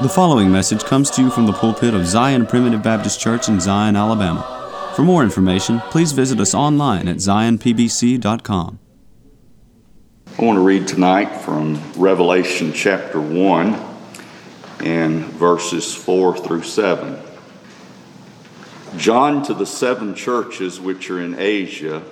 The 0.00 0.08
following 0.08 0.52
message 0.52 0.84
comes 0.84 1.10
to 1.10 1.22
you 1.22 1.28
from 1.28 1.46
the 1.46 1.52
pulpit 1.52 1.92
of 1.92 2.06
Zion 2.06 2.46
Primitive 2.46 2.84
Baptist 2.84 3.18
Church 3.18 3.48
in 3.48 3.58
Zion, 3.58 3.96
Alabama. 3.96 4.92
For 4.94 5.02
more 5.02 5.24
information, 5.24 5.80
please 5.90 6.12
visit 6.12 6.38
us 6.38 6.54
online 6.54 7.08
at 7.08 7.16
zionpbc.com. 7.16 8.78
I 10.38 10.44
want 10.44 10.56
to 10.56 10.60
read 10.60 10.86
tonight 10.86 11.40
from 11.40 11.82
Revelation 11.96 12.72
chapter 12.72 13.20
1 13.20 13.74
and 14.84 15.24
verses 15.24 15.96
4 15.96 16.38
through 16.38 16.62
7. 16.62 17.18
John 18.96 19.42
to 19.46 19.52
the 19.52 19.66
seven 19.66 20.14
churches 20.14 20.78
which 20.78 21.10
are 21.10 21.20
in 21.20 21.36
Asia, 21.36 22.04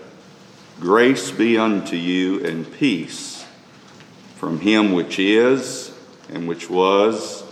grace 0.81 1.31
be 1.31 1.57
unto 1.57 1.95
you 1.95 2.45
and 2.45 2.69
peace 2.73 3.47
from 4.35 4.59
him 4.59 4.91
which 4.93 5.21
is, 5.21 5.97
and 6.29 6.49
which 6.49 6.69
was, 6.69 7.46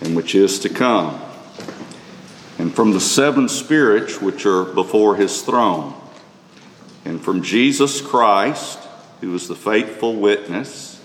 and 0.00 0.14
which 0.14 0.34
is 0.34 0.58
to 0.60 0.68
come, 0.68 1.20
and 2.58 2.74
from 2.74 2.92
the 2.92 3.00
seven 3.00 3.48
spirits 3.48 4.20
which 4.20 4.46
are 4.46 4.64
before 4.64 5.16
his 5.16 5.42
throne, 5.42 5.94
and 7.04 7.22
from 7.22 7.42
Jesus 7.42 8.00
Christ, 8.00 8.78
who 9.20 9.34
is 9.34 9.48
the 9.48 9.54
faithful 9.54 10.16
witness, 10.16 11.00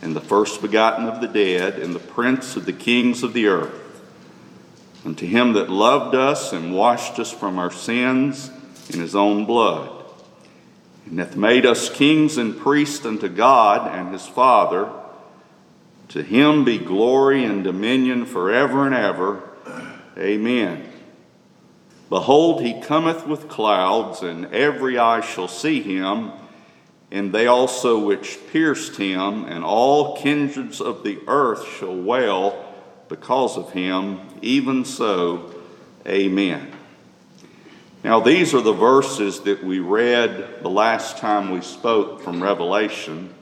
and 0.00 0.16
the 0.16 0.20
first 0.20 0.60
begotten 0.62 1.06
of 1.06 1.20
the 1.20 1.28
dead, 1.28 1.78
and 1.78 1.94
the 1.94 2.00
prince 2.00 2.56
of 2.56 2.66
the 2.66 2.72
kings 2.72 3.22
of 3.22 3.32
the 3.32 3.46
earth. 3.46 3.78
Unto 5.04 5.26
him 5.26 5.52
that 5.54 5.68
loved 5.70 6.14
us 6.14 6.52
and 6.52 6.74
washed 6.74 7.18
us 7.18 7.32
from 7.32 7.58
our 7.58 7.70
sins 7.70 8.50
in 8.90 9.00
his 9.00 9.14
own 9.14 9.44
blood, 9.44 9.90
and 11.06 11.18
hath 11.18 11.36
made 11.36 11.66
us 11.66 11.90
kings 11.90 12.38
and 12.38 12.58
priests 12.58 13.04
unto 13.04 13.28
God 13.28 13.90
and 13.92 14.12
his 14.12 14.26
Father. 14.26 14.90
To 16.12 16.22
him 16.22 16.64
be 16.66 16.76
glory 16.76 17.42
and 17.42 17.64
dominion 17.64 18.26
forever 18.26 18.84
and 18.84 18.94
ever. 18.94 19.42
Amen. 20.18 20.86
Behold, 22.10 22.60
he 22.60 22.82
cometh 22.82 23.26
with 23.26 23.48
clouds, 23.48 24.20
and 24.20 24.44
every 24.52 24.98
eye 24.98 25.22
shall 25.22 25.48
see 25.48 25.80
him, 25.80 26.32
and 27.10 27.32
they 27.32 27.46
also 27.46 27.98
which 27.98 28.38
pierced 28.52 28.96
him, 28.96 29.46
and 29.46 29.64
all 29.64 30.18
kindreds 30.18 30.82
of 30.82 31.02
the 31.02 31.18
earth 31.26 31.66
shall 31.78 31.96
wail 31.96 32.62
because 33.08 33.56
of 33.56 33.72
him. 33.72 34.20
Even 34.42 34.84
so, 34.84 35.54
amen. 36.06 36.70
Now, 38.04 38.20
these 38.20 38.52
are 38.52 38.60
the 38.60 38.74
verses 38.74 39.40
that 39.40 39.64
we 39.64 39.78
read 39.78 40.60
the 40.62 40.68
last 40.68 41.16
time 41.16 41.52
we 41.52 41.62
spoke 41.62 42.20
from 42.20 42.42
Revelation 42.42 43.32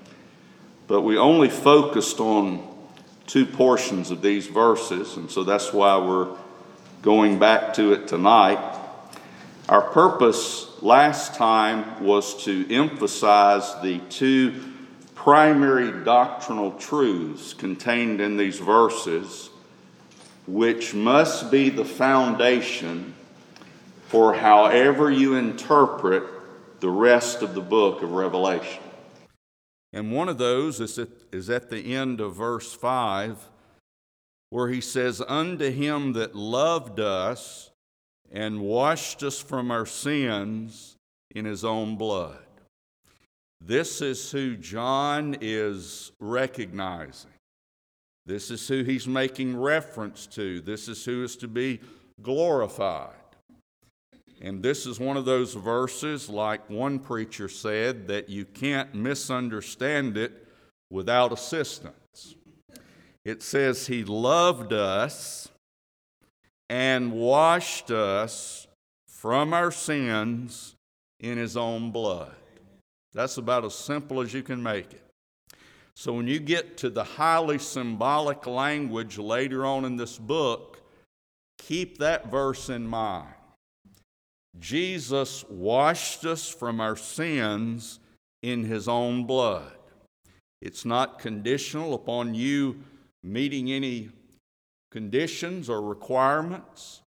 but 0.91 1.03
we 1.03 1.17
only 1.17 1.49
focused 1.49 2.19
on 2.19 2.67
two 3.29 3.47
portions 3.47 4.11
of 4.11 4.23
these 4.23 4.49
verses, 4.49 5.17
and 5.17 5.31
so 5.31 5.45
that's 5.45 5.73
why 5.73 5.97
we're 5.97 6.37
going 7.01 7.39
back 7.39 7.75
to 7.75 7.93
it 7.93 8.09
tonight. 8.09 8.59
Our 9.69 9.83
purpose 9.83 10.83
last 10.83 11.37
time 11.37 12.03
was 12.03 12.43
to 12.43 12.75
emphasize 12.75 13.81
the 13.83 14.01
two 14.11 14.61
primary 15.15 16.05
doctrinal 16.05 16.73
truths 16.73 17.55
contained 17.55 18.21
in 18.21 18.37
these 18.37 18.59
verses, 18.59 19.51
which 20.49 20.93
must 20.93 21.53
be 21.53 21.71
the 21.71 21.85
foundation 21.85 23.15
for 24.09 24.35
however 24.35 25.09
you 25.09 25.37
interpret 25.37 26.25
the 26.81 26.91
rest 26.91 27.43
of 27.43 27.55
the 27.55 27.61
book 27.61 28.03
of 28.03 28.11
Revelation. 28.11 28.83
And 29.93 30.13
one 30.13 30.29
of 30.29 30.39
those 30.39 30.81
is 30.81 30.99
at, 30.99 31.09
is 31.33 31.51
at 31.51 31.71
the 31.71 31.95
end 31.95 32.21
of 32.21 32.37
verse 32.37 32.73
5, 32.73 33.39
where 34.51 34.69
he 34.69 34.81
says, 34.81 35.23
Unto 35.27 35.71
him 35.71 36.13
that 36.13 36.37
loved 36.37 37.01
us 37.01 37.71
and 38.31 38.61
washed 38.61 39.23
us 39.23 39.41
from 39.41 39.71
our 39.71 39.87
sins 39.87 40.97
in 41.35 41.45
his 41.45 41.65
own 41.65 41.97
blood. 41.97 42.39
This 43.61 44.01
is 44.01 44.31
who 44.31 44.57
John 44.57 45.37
is 45.41 46.13
recognizing. 46.19 47.31
This 48.27 48.51
is 48.51 48.67
who 48.69 48.85
he's 48.85 49.09
making 49.09 49.57
reference 49.57 50.27
to. 50.29 50.61
This 50.61 50.89
is 50.89 51.05
who 51.05 51.25
is 51.25 51.37
to 51.37 51.49
be 51.49 51.81
glorified. 52.23 53.20
And 54.41 54.63
this 54.63 54.87
is 54.87 54.99
one 54.99 55.19
of 55.19 55.27
those 55.27 55.53
verses, 55.53 56.31
like 56.31 56.69
one 56.71 56.99
preacher 56.99 57.49
said, 57.49 58.09
that 58.09 58.31
you 58.31 58.47
can't 58.47 58.95
misunderstand 58.95 60.17
it 60.17 60.47
without 60.91 61.33
assistance. 61.33 62.37
It 63.25 63.43
says, 63.43 63.87
He 63.87 64.03
loved 64.03 64.73
us 64.73 65.49
and 66.71 67.13
washed 67.13 67.91
us 67.91 68.67
from 69.07 69.53
our 69.53 69.71
sins 69.71 70.75
in 71.19 71.37
His 71.37 71.57
own 71.57 71.91
blood. 71.91 72.33
That's 73.13 73.37
about 73.37 73.67
as 73.67 73.75
simple 73.75 74.21
as 74.21 74.33
you 74.33 74.43
can 74.43 74.63
make 74.63 74.93
it. 74.93 75.05
So 75.95 76.15
when 76.15 76.27
you 76.27 76.41
get 76.41 76.79
to 76.79 76.89
the 76.89 77.05
highly 77.05 77.59
symbolic 77.59 78.47
language 78.47 79.19
later 79.19 79.67
on 79.67 79.85
in 79.85 79.97
this 79.97 80.17
book, 80.17 80.81
keep 81.59 81.99
that 81.99 82.31
verse 82.31 82.71
in 82.71 82.87
mind. 82.87 83.35
Jesus 84.59 85.45
washed 85.49 86.25
us 86.25 86.49
from 86.49 86.81
our 86.81 86.97
sins 86.97 88.01
in 88.43 88.65
his 88.65 88.89
own 88.89 89.25
blood. 89.25 89.73
It's 90.61 90.85
not 90.85 91.19
conditional 91.19 91.95
upon 91.95 92.35
you 92.35 92.81
meeting 93.23 93.71
any 93.71 94.11
conditions 94.91 95.71
or 95.71 95.81
requirements. 95.81 97.01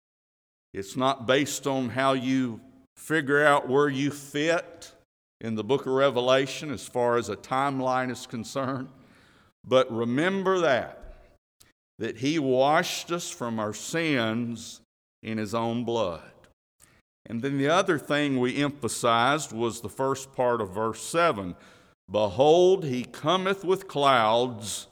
It's 0.73 0.95
not 0.95 1.25
based 1.25 1.67
on 1.67 1.89
how 1.89 2.13
you 2.13 2.61
figure 2.95 3.43
out 3.43 3.67
where 3.67 3.89
you 3.89 4.11
fit 4.11 4.93
in 5.41 5.55
the 5.55 5.63
book 5.63 5.81
of 5.81 5.93
Revelation 5.93 6.71
as 6.71 6.87
far 6.87 7.17
as 7.17 7.29
a 7.29 7.35
timeline 7.35 8.11
is 8.11 8.25
concerned. 8.25 8.87
But 9.65 9.91
remember 9.91 10.59
that, 10.59 11.15
that 11.99 12.17
he 12.17 12.39
washed 12.39 13.11
us 13.11 13.29
from 13.29 13.59
our 13.59 13.73
sins 13.73 14.81
in 15.23 15.37
his 15.37 15.53
own 15.53 15.83
blood. 15.83 16.21
And 17.31 17.41
then 17.41 17.57
the 17.57 17.69
other 17.69 17.97
thing 17.97 18.41
we 18.41 18.61
emphasized 18.61 19.53
was 19.53 19.79
the 19.79 19.87
first 19.87 20.33
part 20.33 20.59
of 20.59 20.73
verse 20.73 21.01
7 21.01 21.55
Behold, 22.11 22.83
he 22.83 23.05
cometh 23.05 23.63
with 23.63 23.87
clouds, 23.87 24.87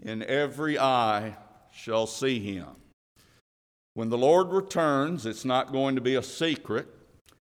and 0.00 0.22
every 0.22 0.78
eye 0.78 1.36
shall 1.72 2.06
see 2.06 2.38
him. 2.38 2.68
When 3.94 4.10
the 4.10 4.16
Lord 4.16 4.52
returns, 4.52 5.26
it's 5.26 5.44
not 5.44 5.72
going 5.72 5.96
to 5.96 6.00
be 6.00 6.14
a 6.14 6.22
secret. 6.22 6.86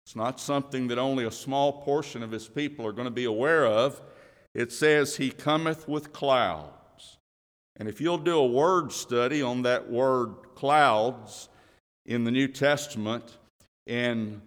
It's 0.06 0.16
not 0.16 0.40
something 0.40 0.88
that 0.90 1.00
only 1.00 1.26
a 1.26 1.32
small 1.32 1.82
portion 1.82 2.22
of 2.22 2.30
his 2.30 2.48
people 2.48 2.86
are 2.86 2.94
going 2.94 3.06
to 3.06 3.12
be 3.12 3.26
aware 3.26 3.66
of. 3.66 4.00
It 4.54 4.72
says, 4.72 5.18
He 5.18 5.32
cometh 5.32 5.88
with 5.88 6.14
clouds. 6.14 7.18
And 7.76 7.90
if 7.90 8.00
you'll 8.00 8.20
do 8.20 8.38
a 8.38 8.46
word 8.46 8.92
study 8.92 9.42
on 9.42 9.64
that 9.64 9.90
word 9.90 10.54
clouds 10.54 11.50
in 12.06 12.24
the 12.24 12.32
New 12.32 12.48
Testament, 12.48 13.38
and 13.88 14.42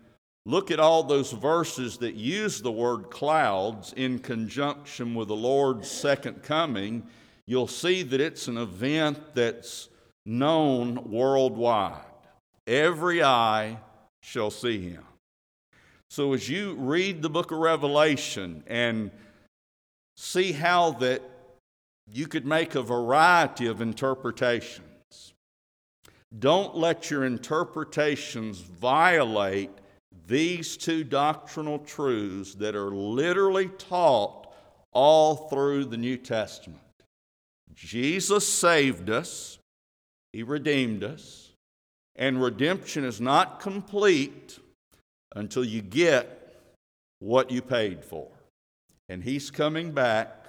look 0.47 0.71
at 0.71 0.81
all 0.81 1.03
those 1.03 1.33
verses 1.33 1.99
that 1.99 2.15
use 2.15 2.61
the 2.61 2.73
word 2.73 3.11
clouds 3.11 3.93
in 3.97 4.19
conjunction 4.19 5.15
with 5.15 5.29
the 5.29 5.37
Lord's 5.37 5.91
second 5.91 6.43
coming, 6.43 7.03
you'll 7.47 7.69
see 7.69 8.03
that 8.03 8.21
it's 8.21 8.49
an 8.49 8.57
event 8.57 9.19
that's 9.35 9.89
known 10.27 11.11
worldwide. 11.11 12.05
Every 12.67 13.23
eye 13.23 13.79
shall 14.23 14.51
see 14.51 14.91
him. 14.91 15.05
So 16.09 16.33
as 16.33 16.49
you 16.49 16.75
read 16.75 17.23
the 17.23 17.31
book 17.31 17.53
of 17.53 17.59
Revelation 17.59 18.65
and 18.67 19.11
see 20.17 20.53
how 20.53 20.93
that 20.93 21.23
you 22.13 22.27
could 22.27 22.45
make 22.45 22.75
a 22.75 22.83
variety 22.83 23.67
of 23.67 23.81
interpretations, 23.81 24.90
don't 26.39 26.77
let 26.77 27.11
your 27.11 27.25
interpretations 27.25 28.61
violate 28.61 29.71
these 30.27 30.77
two 30.77 31.03
doctrinal 31.03 31.79
truths 31.81 32.55
that 32.55 32.77
are 32.77 32.91
literally 32.91 33.69
taught 33.69 34.53
all 34.93 35.49
through 35.49 35.85
the 35.85 35.97
New 35.97 36.17
Testament. 36.17 36.81
Jesus 37.75 38.47
saved 38.47 39.11
us, 39.11 39.59
He 40.33 40.43
redeemed 40.43 41.03
us, 41.03 41.53
and 42.15 42.43
redemption 42.43 43.05
is 43.05 43.21
not 43.21 43.61
complete 43.61 44.59
until 45.35 45.65
you 45.65 45.83
get 45.83 46.63
what 47.19 47.51
you 47.51 47.63
paid 47.63 48.05
for. 48.05 48.29
And 49.09 49.25
He's 49.25 49.51
coming 49.51 49.91
back 49.91 50.47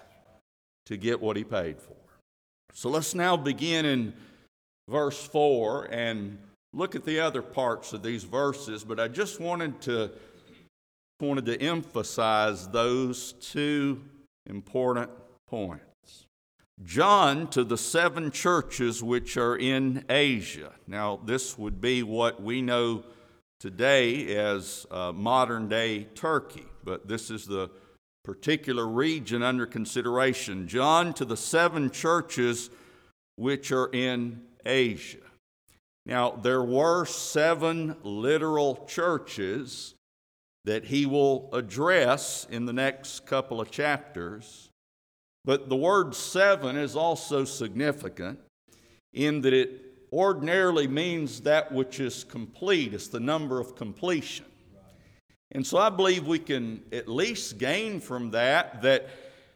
to 0.86 0.98
get 0.98 1.22
what 1.22 1.38
He 1.38 1.44
paid 1.44 1.81
for. 1.81 1.95
So 2.74 2.89
let's 2.89 3.16
now 3.16 3.36
begin 3.36 3.86
in 3.86 4.13
verse 4.91 5.25
4 5.25 5.85
and 5.85 6.38
look 6.73 6.95
at 6.95 7.05
the 7.05 7.19
other 7.19 7.41
parts 7.41 7.93
of 7.93 8.03
these 8.03 8.23
verses, 8.23 8.83
but 8.83 8.99
I 8.99 9.07
just 9.07 9.39
wanted 9.39 9.81
to 9.83 10.11
wanted 11.19 11.45
to 11.45 11.61
emphasize 11.61 12.67
those 12.69 13.33
two 13.33 14.01
important 14.47 15.07
points. 15.47 16.25
John 16.83 17.45
to 17.51 17.63
the 17.63 17.77
seven 17.77 18.31
churches 18.31 19.03
which 19.03 19.38
are 19.38 19.55
in 19.55 20.03
Asia. 20.09 20.71
Now, 20.88 21.19
this 21.23 21.59
would 21.59 21.79
be 21.79 22.01
what 22.01 22.41
we 22.41 22.63
know 22.63 23.03
today 23.59 24.35
as 24.35 24.88
uh, 24.89 25.11
modern 25.11 25.69
day 25.69 26.05
Turkey, 26.15 26.65
but 26.83 27.07
this 27.07 27.29
is 27.29 27.45
the 27.45 27.69
particular 28.23 28.88
region 28.88 29.43
under 29.43 29.67
consideration. 29.67 30.67
John 30.67 31.13
to 31.13 31.25
the 31.25 31.38
seven 31.38 31.91
churches 31.91 32.71
which 33.35 33.71
are 33.71 33.91
in 33.93 34.41
Asia. 34.66 35.18
Now, 36.06 36.31
there 36.31 36.63
were 36.63 37.06
seven 37.06 37.96
literal 38.04 38.86
churches 38.88 39.96
that 40.66 40.86
he 40.86 41.06
will 41.06 41.50
address 41.54 42.48
in 42.50 42.66
the 42.66 42.74
next 42.74 43.25
couple 43.25 43.60
of 43.62 43.72
chapters. 43.72 44.69
But 45.44 45.69
the 45.69 45.75
word 45.75 46.16
seven 46.16 46.78
is 46.78 46.96
also 46.96 47.46
significant 47.46 48.40
in 49.13 49.42
that 49.42 49.54
it 49.54 49.81
ordinarily 50.13 50.88
means 50.88 51.42
that 51.42 51.72
which 51.72 52.00
is 52.00 52.24
complete. 52.24 52.94
It's 52.94 53.08
the 53.08 53.19
number 53.19 53.60
of 53.60 53.75
completion. 53.75 54.46
And 55.52 55.66
so 55.66 55.78
I 55.78 55.90
believe 55.90 56.28
we 56.28 56.40
can 56.40 56.84
at 56.92 57.08
least 57.08 57.58
gain 57.58 58.00
from 58.00 58.31
that 58.31 58.81
that 58.84 59.10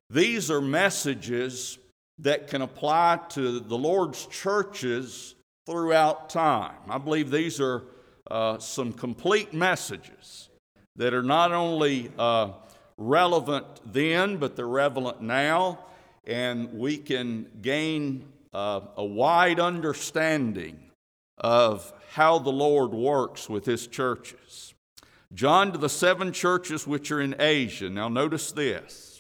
these 0.10 0.52
are 0.52 0.62
messages 0.62 1.78
that 2.19 2.47
can 2.47 2.62
apply 2.62 3.19
to 3.29 3.59
the 3.59 3.77
Lord's 3.77 4.25
churches 4.27 5.35
throughout 5.65 6.29
time. 6.29 6.75
I 6.89 6.97
believe 6.97 7.31
these 7.31 7.59
are 7.59 7.83
uh, 8.29 8.57
some 8.59 8.94
complete 8.94 9.53
messages 9.53 10.50
that 10.95 11.13
are 11.13 11.23
not 11.23 11.51
only 11.51 12.12
uh, 12.17 12.51
relevant 12.97 13.65
then, 13.85 14.38
but 14.38 14.56
they're 14.56 14.67
relevant 14.67 15.21
now, 15.21 15.79
and 16.25 16.73
we 16.73 16.97
can 16.97 17.47
gain 17.62 18.25
uh, 18.53 18.81
a 18.95 19.03
wide 19.03 19.59
understanding 19.59 20.79
of 21.38 21.91
how 22.13 22.39
the 22.39 22.51
Lord 22.51 22.91
works 22.91 23.50
with 23.50 23.65
His 23.65 23.88
churches. 23.88 24.73
John 25.33 25.73
to 25.73 25.77
the 25.77 25.89
seven 25.89 26.31
churches 26.31 26.88
which 26.88 27.11
are 27.11 27.19
in 27.19 27.35
Asia. 27.39 27.89
Now, 27.89 28.07
notice 28.07 28.53
this 28.53 29.14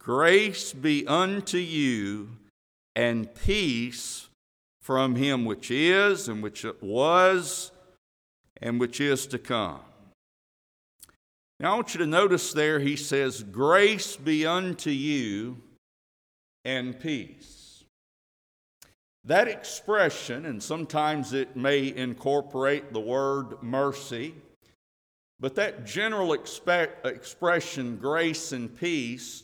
Grace 0.00 0.72
be 0.72 1.06
unto 1.06 1.58
you 1.58 2.30
and 2.96 3.32
peace 3.34 4.28
from 4.80 5.14
Him 5.14 5.44
which 5.44 5.70
is, 5.70 6.26
and 6.26 6.42
which 6.42 6.64
was, 6.80 7.70
and 8.62 8.80
which 8.80 8.98
is 8.98 9.26
to 9.26 9.38
come. 9.38 9.80
Now, 11.60 11.72
I 11.72 11.74
want 11.76 11.92
you 11.92 11.98
to 11.98 12.06
notice 12.06 12.54
there, 12.54 12.80
he 12.80 12.96
says, 12.96 13.42
Grace 13.42 14.16
be 14.16 14.46
unto 14.46 14.88
you 14.88 15.58
and 16.64 16.98
peace. 16.98 17.84
That 19.24 19.48
expression, 19.48 20.46
and 20.46 20.62
sometimes 20.62 21.34
it 21.34 21.56
may 21.56 21.94
incorporate 21.94 22.94
the 22.94 23.00
word 23.00 23.62
mercy, 23.62 24.34
but 25.38 25.54
that 25.56 25.84
general 25.84 26.32
expect, 26.32 27.04
expression, 27.06 27.98
grace 27.98 28.52
and 28.52 28.74
peace, 28.74 29.42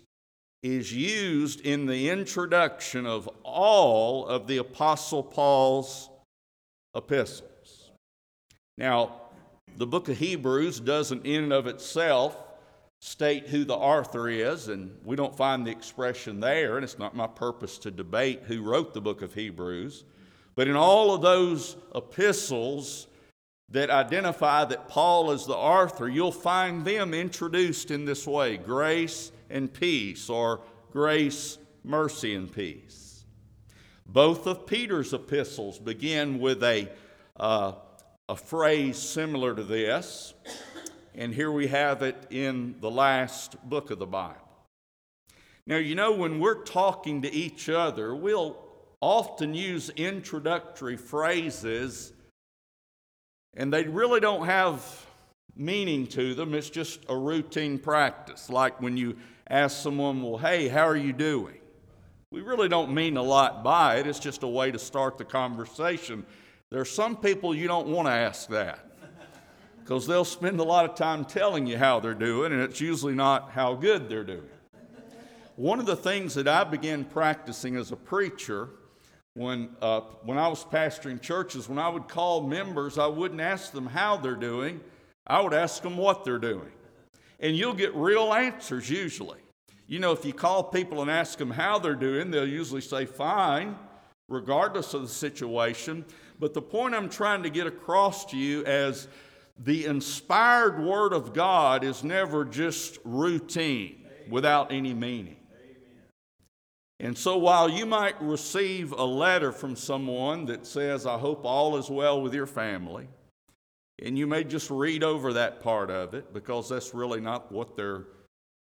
is 0.63 0.93
used 0.93 1.61
in 1.61 1.87
the 1.87 2.09
introduction 2.11 3.07
of 3.07 3.29
all 3.43 4.27
of 4.27 4.47
the 4.47 4.59
Apostle 4.59 5.23
Paul's 5.23 6.09
epistles. 6.95 7.91
Now, 8.79 9.21
the 9.77 9.87
book 9.87 10.09
of 10.09 10.19
Hebrews 10.19 10.81
doesn't, 10.81 11.27
in 11.27 11.45
and 11.45 11.53
of 11.53 11.67
itself, 11.67 12.37
state 13.01 13.47
who 13.47 13.65
the 13.65 13.75
author 13.75 14.29
is, 14.29 14.69
and 14.69 14.97
we 15.05 15.17
don't 15.17 15.37
find 15.37 15.67
the 15.67 15.71
expression 15.71 16.41
there, 16.41 16.77
and 16.77 16.85
it's 16.85 16.99
not 16.99 17.15
my 17.15 17.27
purpose 17.27 17.79
to 17.79 17.91
debate 17.91 18.43
who 18.47 18.63
wrote 18.63 18.95
the 18.95 19.01
book 19.01 19.23
of 19.23 19.35
Hebrews. 19.35 20.05
But 20.55 20.69
in 20.69 20.77
all 20.77 21.15
of 21.15 21.21
those 21.21 21.77
epistles 21.95 23.07
that 23.71 23.91
identify 23.91 24.65
that 24.65 24.89
Paul 24.89 25.31
is 25.33 25.45
the 25.45 25.55
author, 25.55 26.09
you'll 26.09 26.33
find 26.33 26.85
them 26.85 27.13
introduced 27.13 27.91
in 27.91 28.05
this 28.05 28.27
way 28.27 28.57
grace 28.57 29.33
and 29.51 29.73
peace, 29.73 30.29
or 30.29 30.61
grace, 30.93 31.59
mercy, 31.85 32.35
and 32.35 32.53
peace. 32.53 33.25
Both 34.07 34.47
of 34.47 34.67
Peter's 34.67 35.13
epistles 35.13 35.79
begin 35.79 36.39
with 36.39 36.63
a 36.63 36.89
uh, 37.39 37.73
a 38.29 38.37
phrase 38.37 38.99
similar 38.99 39.55
to 39.55 39.63
this, 39.63 40.35
and 41.15 41.33
here 41.33 41.53
we 41.53 41.69
have 41.69 42.03
it 42.03 42.17
in 42.31 42.75
the 42.81 42.91
last 42.91 43.57
book 43.69 43.91
of 43.91 43.99
the 43.99 44.07
Bible. 44.07 44.41
Now, 45.67 45.77
you 45.77 45.95
know, 45.95 46.13
when 46.13 46.41
we're 46.41 46.63
talking 46.63 47.23
to 47.23 47.33
each 47.33 47.69
other, 47.69 48.15
we'll 48.15 48.57
often 49.01 49.55
use 49.55 49.91
introductory 49.91 50.97
phrases, 50.97 52.13
and 53.55 53.73
they 53.73 53.85
really 53.85 54.21
don't 54.21 54.47
have 54.47 55.07
meaning 55.55 56.07
to 56.09 56.35
them. 56.35 56.55
It's 56.55 56.71
just 56.71 57.05
a 57.09 57.17
routine 57.17 57.79
practice. 57.79 58.51
Like 58.51 58.81
when 58.81 58.97
you 58.97 59.17
ask 59.49 59.83
someone, 59.83 60.23
Well, 60.23 60.39
hey, 60.39 60.69
how 60.69 60.87
are 60.87 60.97
you 60.97 61.13
doing? 61.13 61.59
We 62.31 62.41
really 62.41 62.69
don't 62.69 62.93
mean 62.93 63.17
a 63.17 63.23
lot 63.23 63.63
by 63.63 63.97
it, 63.97 64.07
it's 64.07 64.19
just 64.19 64.43
a 64.43 64.49
way 64.49 64.71
to 64.71 64.79
start 64.79 65.19
the 65.19 65.25
conversation 65.25 66.27
there 66.71 66.81
are 66.81 66.85
some 66.85 67.17
people 67.17 67.55
you 67.55 67.69
don't 67.69 67.87
want 67.87 68.09
to 68.09 68.13
ask 68.13 68.49
that 68.49 68.81
because 69.79 70.07
they'll 70.07 70.25
spend 70.25 70.59
a 70.59 70.65
lot 70.65 70.85
of 70.85 70.97
time 70.97 71.25
telling 71.25 71.65
you 71.65 71.79
how 71.79 72.01
they're 72.01 72.13
doing, 72.13 72.53
and 72.53 72.61
it's 72.61 72.81
usually 72.81 73.15
not 73.15 73.53
how 73.53 73.75
good 73.75 74.09
they're 74.09 74.25
doing. 74.25 74.49
One 75.55 75.79
of 75.79 75.87
the 75.87 75.95
things 75.95 76.35
that 76.35 76.49
I 76.49 76.65
began 76.65 77.05
practicing 77.05 77.77
as 77.77 77.93
a 77.93 77.97
preacher 77.97 78.71
when, 79.35 79.77
uh, 79.81 80.01
when 80.25 80.39
I 80.39 80.49
was 80.49 80.65
pastoring 80.65 81.21
churches, 81.21 81.69
when 81.69 81.79
I 81.79 81.89
would 81.89 82.09
call 82.09 82.43
members, 82.43 82.99
I 82.99 83.07
wouldn't 83.07 83.41
ask 83.41 83.71
them 83.71 83.87
how 83.87 84.17
they're 84.17 84.35
doing, 84.35 84.81
I 85.25 85.41
would 85.41 85.55
ask 85.55 85.83
them 85.83 85.97
what 85.97 86.25
they're 86.25 86.39
doing. 86.39 86.73
And 87.41 87.57
you'll 87.57 87.75
get 87.75 87.95
real 87.95 88.33
answers 88.33 88.89
usually. 88.89 89.41
You 89.87 90.01
know, 90.01 90.13
if 90.13 90.25
you 90.25 90.33
call 90.33 90.65
people 90.65 91.03
and 91.03 91.11
ask 91.11 91.39
them 91.39 91.51
how 91.51 91.79
they're 91.79 91.95
doing, 91.95 92.31
they'll 92.31 92.49
usually 92.49 92.81
say 92.81 93.07
fine, 93.07 93.77
regardless 94.29 94.95
of 94.95 95.03
the 95.03 95.09
situation. 95.09 96.05
But 96.41 96.55
the 96.55 96.63
point 96.63 96.95
I'm 96.95 97.09
trying 97.09 97.43
to 97.45 97.51
get 97.51 97.67
across 97.67 98.25
to 98.27 98.37
you 98.37 98.65
as 98.65 99.09
the 99.59 99.87
inspired 99.87 100.83
Word 100.83 101.13
of 101.13 101.33
God 101.33 101.85
is 101.85 102.03
never 102.03 102.45
just 102.45 102.99
routine 103.05 104.05
without 104.29 104.73
any 104.73 104.93
meaning. 104.93 105.37
And 106.99 107.17
so 107.17 107.37
while 107.37 107.69
you 107.69 107.85
might 107.85 108.21
receive 108.23 108.93
a 108.93 109.05
letter 109.05 109.53
from 109.53 109.77
someone 109.77 110.47
that 110.47 110.67
says, 110.67 111.07
I 111.07 111.19
hope 111.19 111.45
all 111.45 111.77
is 111.77 111.91
well 111.91 112.23
with 112.23 112.35
your 112.35 112.47
family, 112.47 113.09
and 114.03 114.19
you 114.19 114.27
may 114.27 114.45
just 114.45 114.71
read 114.71 115.03
over 115.03 115.33
that 115.33 115.63
part 115.63 115.91
of 115.91 116.15
it 116.15 116.33
because 116.33 116.69
that's 116.69 116.93
really 116.93 117.21
not 117.21 117.51
what 117.51 117.77
their 117.77 118.05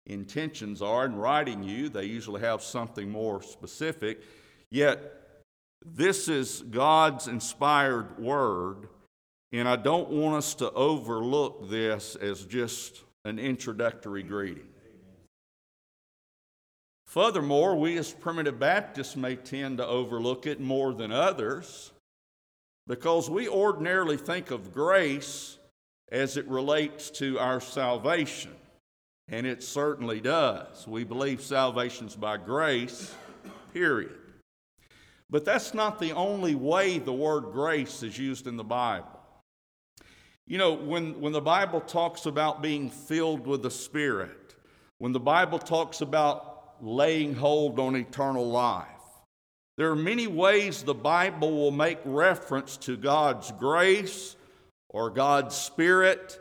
intentions 0.06 0.82
are 0.82 1.06
in 1.06 1.16
writing 1.16 1.64
you. 1.64 1.90
They 1.90 2.06
usually 2.06 2.42
have 2.42 2.62
something 2.62 3.10
more 3.10 3.42
specific. 3.42 4.22
Yet 4.72 5.02
this 5.86 6.30
is 6.30 6.62
God's 6.62 7.28
inspired 7.28 8.18
word, 8.20 8.88
and 9.52 9.68
I 9.68 9.76
don't 9.76 10.10
want 10.10 10.38
us 10.38 10.56
to 10.56 10.72
overlook 10.72 11.70
this 11.70 12.16
as 12.16 12.46
just 12.46 13.04
an 13.26 13.40
introductory 13.40 14.24
greeting. 14.24 14.68
Furthermore, 17.08 17.76
we 17.76 17.98
as 17.98 18.12
primitive 18.12 18.60
Baptists 18.60 19.16
may 19.16 19.36
tend 19.36 19.78
to 19.78 19.88
overlook 19.88 20.48
it 20.48 20.60
more 20.60 20.94
than 20.94 21.12
others 21.12 21.92
because 22.88 23.30
we 23.30 23.48
ordinarily 23.48 24.18
think 24.18 24.52
of 24.52 24.74
grace 24.74 25.58
as 26.12 26.38
it 26.38 26.48
relates 26.48 27.10
to 27.10 27.40
our 27.40 27.60
salvation, 27.60 28.54
and 29.28 29.48
it 29.48 29.64
certainly 29.64 30.20
does. 30.20 30.88
We 30.88 31.04
believe 31.04 31.42
salvation's 31.42 32.16
by 32.16 32.38
grace, 32.38 33.14
period. 33.74 34.16
But 35.30 35.46
that's 35.46 35.74
not 35.74 36.00
the 36.00 36.12
only 36.14 36.54
way 36.54 37.00
the 37.00 37.14
word 37.14 37.52
grace 37.52 38.04
is 38.04 38.18
used 38.18 38.46
in 38.46 38.58
the 38.58 38.64
Bible. 38.64 39.20
You 40.48 40.60
know, 40.60 40.74
when, 40.74 41.20
when 41.20 41.34
the 41.34 41.42
Bible 41.42 41.82
talks 41.82 42.28
about 42.28 42.62
being 42.62 42.92
filled 42.92 43.48
with 43.48 43.64
the 43.64 43.72
Spirit, 43.72 44.54
when 45.00 45.12
the 45.12 45.20
Bible 45.20 45.58
talks 45.58 46.02
about 46.02 46.76
laying 46.82 47.34
hold 47.34 47.80
on 47.80 47.96
eternal 47.96 48.48
life, 48.48 48.86
there 49.78 49.92
are 49.92 49.96
many 49.96 50.28
ways 50.28 50.84
the 50.84 50.94
Bible 50.94 51.52
will 51.52 51.72
make 51.72 52.00
reference 52.06 52.78
to 52.78 52.96
God's 52.96 53.52
grace 53.52 54.36
or 54.90 55.10
God's 55.10 55.56
Spirit 55.56 56.40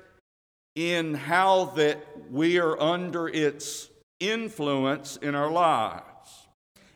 in 0.77 1.15
how 1.15 1.67
that 1.77 1.99
we 2.31 2.59
are 2.59 2.81
under 2.81 3.29
its 3.29 3.91
influence 4.21 5.17
in 5.17 5.35
our 5.35 5.51
lives. 5.51 6.05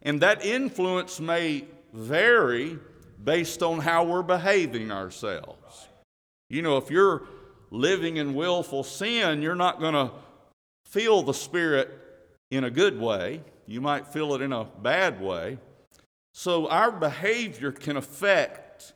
And 0.03 0.21
that 0.21 0.45
influence 0.45 1.19
may 1.19 1.65
vary 1.93 2.79
based 3.23 3.63
on 3.63 3.81
how 3.81 4.05
we're 4.05 4.23
behaving 4.23 4.93
ourselves. 4.93 5.89
You 6.49 6.63
know, 6.63 6.77
if 6.77 6.91
you're 6.91 7.23
living 7.71 8.17
in 8.17 8.35
willful 8.35 8.85
sin, 8.85 9.43
you're 9.43 9.57
not 9.57 9.81
going 9.81 9.95
to 9.95 10.13
feel 10.87 11.23
the 11.23 11.35
Spirit 11.35 11.91
in 12.51 12.65
a 12.65 12.71
good 12.71 12.99
way. 12.99 13.43
You 13.67 13.81
might 13.81 14.07
feel 14.07 14.35
it 14.35 14.41
in 14.41 14.53
a 14.53 14.65
bad 14.65 15.21
way. 15.21 15.59
So 16.39 16.69
our 16.69 16.93
behavior 16.93 17.73
can 17.73 17.97
affect 17.97 18.93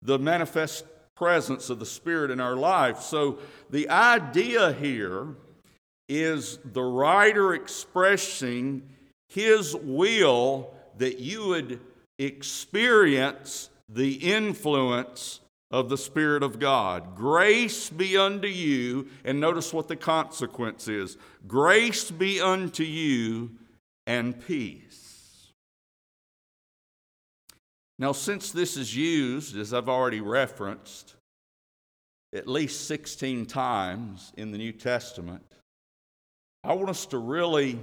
the 0.00 0.18
manifest 0.18 0.86
presence 1.14 1.68
of 1.68 1.78
the 1.78 1.84
Spirit 1.84 2.30
in 2.30 2.40
our 2.40 2.56
life. 2.56 3.02
So 3.02 3.40
the 3.68 3.90
idea 3.90 4.72
here 4.72 5.36
is 6.08 6.58
the 6.64 6.82
writer 6.82 7.52
expressing 7.52 8.88
his 9.28 9.76
will 9.76 10.72
that 10.96 11.18
you 11.18 11.48
would 11.48 11.78
experience 12.18 13.68
the 13.90 14.14
influence 14.14 15.40
of 15.70 15.90
the 15.90 15.98
Spirit 15.98 16.42
of 16.42 16.58
God. 16.58 17.14
Grace 17.14 17.90
be 17.90 18.16
unto 18.16 18.48
you, 18.48 19.08
and 19.26 19.38
notice 19.38 19.74
what 19.74 19.88
the 19.88 19.96
consequence 19.96 20.88
is 20.88 21.18
grace 21.46 22.10
be 22.10 22.40
unto 22.40 22.82
you 22.82 23.50
and 24.06 24.42
peace. 24.46 24.91
Now, 28.02 28.10
since 28.10 28.50
this 28.50 28.76
is 28.76 28.96
used, 28.96 29.56
as 29.56 29.72
I've 29.72 29.88
already 29.88 30.20
referenced, 30.20 31.14
at 32.34 32.48
least 32.48 32.88
16 32.88 33.46
times 33.46 34.32
in 34.36 34.50
the 34.50 34.58
New 34.58 34.72
Testament, 34.72 35.44
I 36.64 36.72
want 36.72 36.90
us 36.90 37.06
to 37.06 37.18
really 37.18 37.78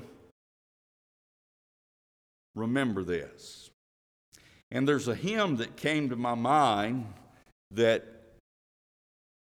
remember 2.53 3.05
this. 3.05 3.69
And 4.71 4.85
there's 4.85 5.07
a 5.07 5.15
hymn 5.15 5.55
that 5.55 5.77
came 5.77 6.09
to 6.09 6.17
my 6.17 6.35
mind 6.35 7.13
that 7.71 8.03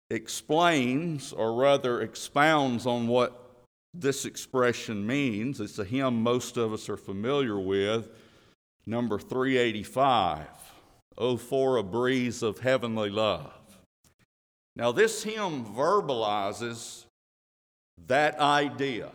explains, 0.09 1.33
or 1.33 1.53
rather 1.53 2.01
expounds 2.01 2.87
on 2.87 3.07
what 3.07 3.67
this 3.93 4.25
expression 4.25 5.05
means. 5.05 5.61
It's 5.61 5.77
a 5.77 5.85
hymn 5.85 6.23
most 6.23 6.57
of 6.57 6.73
us 6.73 6.89
are 6.89 6.97
familiar 6.97 7.59
with, 7.59 8.09
number 8.87 9.19
385, 9.19 10.47
Oh, 11.17 11.37
for 11.37 11.77
a 11.77 11.83
breeze 11.83 12.41
of 12.41 12.59
heavenly 12.59 13.09
love. 13.09 13.51
Now, 14.75 14.91
this 14.91 15.23
hymn 15.23 15.65
verbalizes 15.65 17.05
that 18.07 18.39
idea 18.39 19.11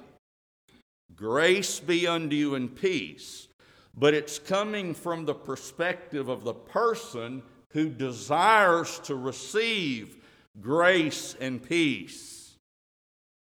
grace 1.17 1.81
be 1.81 2.07
unto 2.07 2.37
you 2.37 2.55
in 2.55 2.69
peace, 2.69 3.49
but 3.97 4.15
it's 4.15 4.39
coming 4.39 4.95
from 4.95 5.25
the 5.25 5.35
perspective 5.35 6.29
of 6.29 6.45
the 6.45 6.55
person 6.55 7.43
who 7.73 7.89
desires 7.89 9.01
to 9.01 9.17
receive 9.17 10.17
grace 10.61 11.35
and 11.41 11.61
peace. 11.61 12.57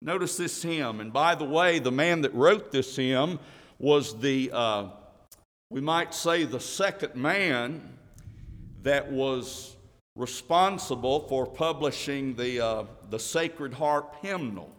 Notice 0.02 0.36
this 0.36 0.62
hymn, 0.62 1.00
and 1.00 1.14
by 1.14 1.36
the 1.36 1.46
way, 1.46 1.80
the 1.80 1.92
man 1.92 2.22
that 2.22 2.34
wrote 2.34 2.72
this 2.72 2.96
hymn 2.98 3.40
was 3.80 4.20
the, 4.20 4.52
uh, 4.52 4.90
we 5.70 5.80
might 5.80 6.14
say, 6.14 6.44
the 6.44 6.60
second 6.60 7.16
man 7.16 7.98
that 8.84 9.12
was 9.12 9.76
responsible 10.16 11.22
for 11.28 11.46
publishing 11.46 12.36
the, 12.36 12.60
uh, 12.64 12.84
the 13.10 13.20
Sacred 13.20 13.74
Harp 13.74 14.16
hymnal. 14.22 14.70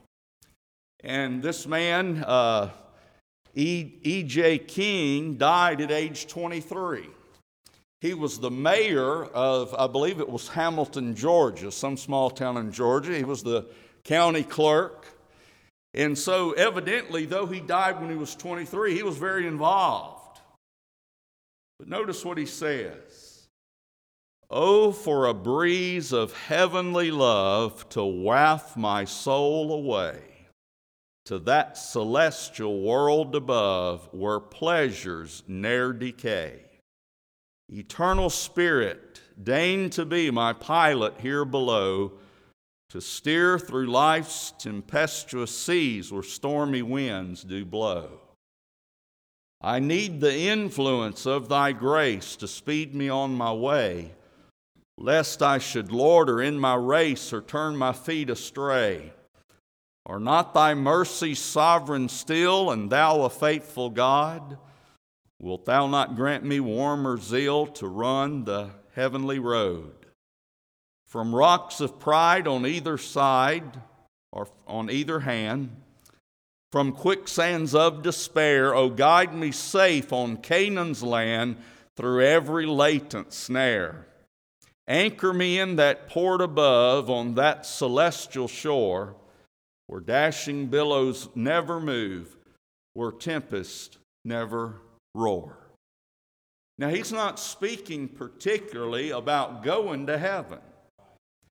And 1.02 1.42
this 1.42 1.66
man, 1.66 2.22
uh, 2.24 2.70
E.J. 3.54 4.58
King, 4.58 5.34
died 5.34 5.80
at 5.80 5.90
age 5.90 6.26
23. 6.26 7.06
He 8.00 8.14
was 8.14 8.38
the 8.38 8.50
mayor 8.50 9.24
of, 9.26 9.74
I 9.78 9.86
believe 9.86 10.20
it 10.20 10.28
was 10.28 10.48
Hamilton, 10.48 11.14
Georgia, 11.14 11.70
some 11.70 11.96
small 11.96 12.30
town 12.30 12.56
in 12.56 12.72
Georgia. 12.72 13.16
He 13.16 13.24
was 13.24 13.42
the 13.42 13.66
county 14.04 14.42
clerk. 14.42 15.06
And 15.94 16.18
so, 16.18 16.52
evidently, 16.52 17.26
though 17.26 17.46
he 17.46 17.60
died 17.60 18.00
when 18.00 18.10
he 18.10 18.16
was 18.16 18.34
23, 18.34 18.94
he 18.94 19.02
was 19.02 19.18
very 19.18 19.46
involved. 19.46 20.40
But 21.78 21.88
notice 21.88 22.24
what 22.24 22.38
he 22.38 22.46
says 22.46 23.11
Oh, 24.54 24.92
for 24.92 25.26
a 25.26 25.32
breeze 25.32 26.12
of 26.12 26.34
heavenly 26.34 27.10
love 27.10 27.88
to 27.88 28.04
waft 28.04 28.76
my 28.76 29.06
soul 29.06 29.72
away 29.72 30.20
to 31.24 31.38
that 31.38 31.78
celestial 31.78 32.82
world 32.82 33.34
above 33.34 34.08
where 34.12 34.40
pleasures 34.40 35.42
ne'er 35.48 35.94
decay. 35.94 36.60
Eternal 37.70 38.28
Spirit, 38.28 39.22
deign 39.42 39.88
to 39.88 40.04
be 40.04 40.30
my 40.30 40.52
pilot 40.52 41.14
here 41.20 41.46
below, 41.46 42.12
to 42.90 43.00
steer 43.00 43.58
through 43.58 43.86
life's 43.86 44.52
tempestuous 44.58 45.56
seas 45.56 46.12
where 46.12 46.22
stormy 46.22 46.82
winds 46.82 47.42
do 47.42 47.64
blow. 47.64 48.20
I 49.62 49.78
need 49.78 50.20
the 50.20 50.36
influence 50.36 51.24
of 51.24 51.48
thy 51.48 51.72
grace 51.72 52.36
to 52.36 52.48
speed 52.48 52.94
me 52.94 53.08
on 53.08 53.34
my 53.34 53.52
way, 53.52 54.12
lest 55.02 55.42
I 55.42 55.58
should 55.58 55.90
loiter 55.90 56.40
in 56.40 56.60
my 56.60 56.76
race 56.76 57.32
or 57.32 57.42
turn 57.42 57.76
my 57.76 57.92
feet 57.92 58.30
astray. 58.30 59.12
Are 60.06 60.20
not 60.20 60.54
thy 60.54 60.74
mercies 60.74 61.40
sovereign 61.40 62.08
still, 62.08 62.70
and 62.70 62.88
thou 62.88 63.22
a 63.22 63.30
faithful 63.30 63.90
God? 63.90 64.58
Wilt 65.40 65.64
thou 65.64 65.88
not 65.88 66.14
grant 66.14 66.44
me 66.44 66.60
warmer 66.60 67.18
zeal 67.18 67.66
to 67.66 67.88
run 67.88 68.44
the 68.44 68.70
heavenly 68.94 69.40
road? 69.40 69.92
From 71.08 71.34
rocks 71.34 71.80
of 71.80 71.98
pride 71.98 72.46
on 72.46 72.64
either 72.64 72.96
side, 72.96 73.80
or 74.30 74.46
on 74.68 74.88
either 74.88 75.20
hand, 75.20 75.70
from 76.70 76.92
quicksands 76.92 77.74
of 77.74 78.02
despair, 78.02 78.72
O 78.72 78.88
guide 78.88 79.34
me 79.34 79.50
safe 79.50 80.12
on 80.12 80.36
Canaan's 80.36 81.02
land 81.02 81.56
through 81.96 82.24
every 82.24 82.66
latent 82.66 83.32
snare. 83.32 84.06
Anchor 84.88 85.32
me 85.32 85.58
in 85.58 85.76
that 85.76 86.08
port 86.08 86.40
above 86.40 87.08
on 87.08 87.34
that 87.34 87.64
celestial 87.64 88.48
shore 88.48 89.14
where 89.86 90.00
dashing 90.00 90.66
billows 90.66 91.28
never 91.34 91.78
move, 91.78 92.36
where 92.94 93.12
tempests 93.12 93.98
never 94.24 94.80
roar. 95.14 95.58
Now, 96.78 96.88
he's 96.88 97.12
not 97.12 97.38
speaking 97.38 98.08
particularly 98.08 99.10
about 99.10 99.62
going 99.62 100.06
to 100.06 100.18
heaven. 100.18 100.58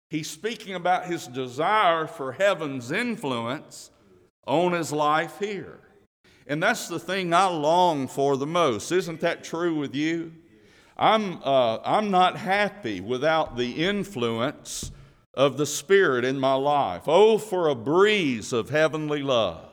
He's 0.10 0.30
speaking 0.30 0.76
about 0.76 1.08
his 1.08 1.28
desire 1.28 2.08
for 2.08 2.34
heaven's 2.34 2.92
influence 2.92 3.90
on 4.46 4.74
his 4.74 4.92
life 4.92 5.40
here. 5.40 5.80
And 6.46 6.62
that's 6.62 6.88
the 6.88 7.00
thing 7.00 7.34
I 7.34 7.48
long 7.48 8.08
for 8.08 8.38
the 8.38 8.46
most. 8.46 8.92
Isn't 8.92 9.22
that 9.22 9.44
true 9.44 9.76
with 9.76 9.96
you? 9.96 10.32
I'm, 10.98 11.42
uh, 11.44 11.80
I'm 11.84 12.10
not 12.12 12.38
happy 12.38 13.02
without 13.02 13.58
the 13.58 13.84
influence 13.86 14.92
of 15.34 15.58
the 15.58 15.66
Spirit 15.66 16.24
in 16.24 16.40
my 16.40 16.54
life. 16.54 17.04
Oh, 17.08 17.38
for 17.38 17.68
a 17.68 17.76
breeze 17.76 18.54
of 18.54 18.70
heavenly 18.70 19.22
love. 19.22 19.72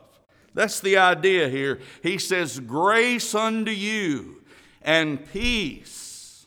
That's 0.55 0.81
the 0.81 0.97
idea 0.97 1.49
here. 1.49 1.79
He 2.02 2.19
says, 2.19 2.61
Grace 2.61 3.35
unto 3.35 3.71
you 3.71 4.43
and 4.83 5.31
peace 5.33 6.47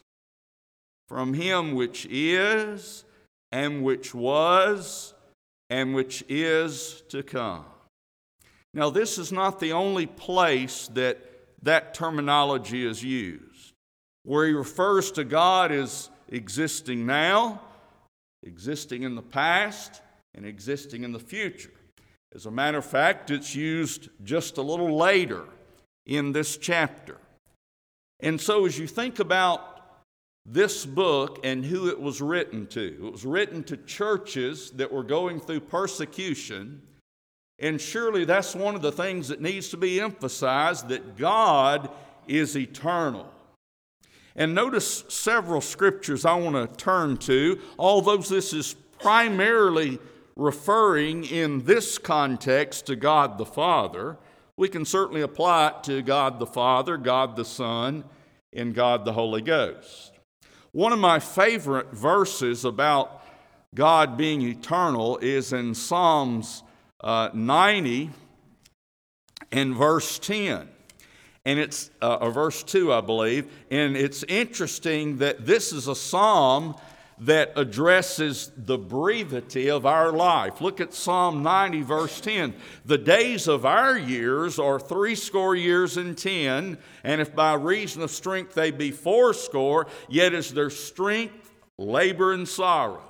from 1.08 1.34
him 1.34 1.74
which 1.74 2.06
is, 2.10 3.06
and 3.52 3.84
which 3.84 4.14
was, 4.14 5.14
and 5.70 5.96
which 5.96 6.24
is 6.28 7.04
to 7.10 7.24
come. 7.24 7.66
Now, 8.74 8.90
this 8.90 9.18
is 9.18 9.32
not 9.32 9.60
the 9.60 9.72
only 9.72 10.06
place 10.06 10.90
that 10.94 11.18
that 11.64 11.94
terminology 11.94 12.86
is 12.86 13.04
used. 13.04 13.55
Where 14.26 14.46
he 14.46 14.54
refers 14.54 15.12
to 15.14 15.24
God 15.24 15.72
as 15.72 16.10
existing 16.30 17.06
now, 17.06 17.62
existing 18.44 19.04
in 19.04 19.16
the 19.16 19.22
past, 19.22 20.02
and 20.34 20.46
existing 20.46 21.04
in 21.04 21.14
the 21.14 21.20
future. 21.20 21.72
As 22.34 22.46
a 22.46 22.52
matter 22.52 22.80
of 22.80 22.86
fact, 22.86 23.32
it's 23.32 23.56
used 23.56 24.10
just 24.24 24.58
a 24.58 24.62
little 24.62 24.98
later 24.98 25.46
in 26.06 26.34
this 26.34 26.58
chapter. 26.58 27.18
And 28.20 28.40
so, 28.40 28.66
as 28.66 28.78
you 28.78 28.88
think 28.88 29.20
about 29.20 29.76
this 30.46 30.86
book 30.86 31.40
and 31.44 31.66
who 31.66 31.88
it 31.88 32.00
was 32.00 32.22
written 32.22 32.68
to, 32.68 32.82
it 33.06 33.12
was 33.12 33.26
written 33.26 33.64
to 33.64 33.78
churches 33.78 34.72
that 34.72 34.92
were 34.92 35.04
going 35.04 35.40
through 35.40 35.62
persecution. 35.62 36.82
And 37.58 37.80
surely 37.80 38.26
that's 38.26 38.54
one 38.54 38.76
of 38.76 38.82
the 38.82 38.92
things 38.92 39.30
that 39.30 39.42
needs 39.42 39.70
to 39.70 39.78
be 39.78 40.02
emphasized 40.02 40.90
that 40.90 41.18
God 41.18 41.90
is 42.28 42.58
eternal. 42.58 43.32
And 44.36 44.54
notice 44.54 45.06
several 45.08 45.62
scriptures 45.62 46.26
I 46.26 46.36
want 46.36 46.56
to 46.56 46.78
turn 46.78 47.18
to, 47.18 47.60
although 47.80 48.18
this 48.18 48.52
is 48.54 48.76
primarily 49.00 50.00
referring 50.36 51.24
in 51.26 51.64
this 51.64 51.98
context 51.98 52.88
to 52.88 52.96
God 52.96 53.38
the 53.38 53.46
Father, 53.46 54.18
we 54.58 54.68
can 54.68 54.86
certainly 54.86 55.22
apply 55.22 55.70
it 55.70 55.84
to 55.84 56.02
God 56.02 56.40
the 56.40 56.46
Father, 56.46 56.98
God 56.98 57.36
the 57.36 57.46
Son, 57.46 58.04
and 58.54 58.74
God 58.74 59.06
the 59.06 59.14
Holy 59.14 59.42
Ghost. 59.42 60.12
One 60.72 60.92
of 60.92 61.00
my 61.00 61.20
favorite 61.20 61.94
verses 61.94 62.66
about 62.66 63.24
God 63.74 64.18
being 64.18 64.42
eternal 64.42 65.18
is 65.18 65.54
in 65.54 65.74
Psalms 65.76 66.64
uh, 67.02 67.30
90 67.34 68.10
and 69.52 69.76
verse 69.76 70.20
10. 70.20 70.68
And 71.46 71.60
it's 71.60 71.92
uh, 72.02 72.18
a 72.22 72.32
verse 72.32 72.64
2, 72.64 72.92
I 72.92 73.02
believe. 73.02 73.52
And 73.70 73.96
it's 73.96 74.24
interesting 74.24 75.18
that 75.18 75.46
this 75.46 75.72
is 75.72 75.88
a 75.88 75.96
psalm 75.96 76.76
that 77.20 77.54
addresses 77.56 78.52
the 78.58 78.78
brevity 78.78 79.70
of 79.70 79.86
our 79.86 80.12
life. 80.12 80.60
Look 80.60 80.82
at 80.82 80.94
Psalm 80.94 81.44
90, 81.44 81.82
verse 81.84 82.20
10. 82.20 82.54
The 82.86 82.98
days 82.98 83.48
of 83.48 83.66
our 83.66 83.98
years 83.98 84.60
are 84.60 84.80
threescore 84.80 85.56
years 85.56 85.96
and 85.96 86.18
ten, 86.18 86.78
and 87.04 87.22
if 87.22 87.34
by 87.34 87.54
reason 87.54 88.02
of 88.02 88.12
strength 88.12 88.54
they 88.54 88.72
be 88.72 88.92
fourscore, 88.92 89.88
yet 90.10 90.34
is 90.34 90.54
their 90.54 90.70
strength 90.70 91.54
labor 91.78 92.34
and 92.34 92.48
sorrow. 92.48 93.05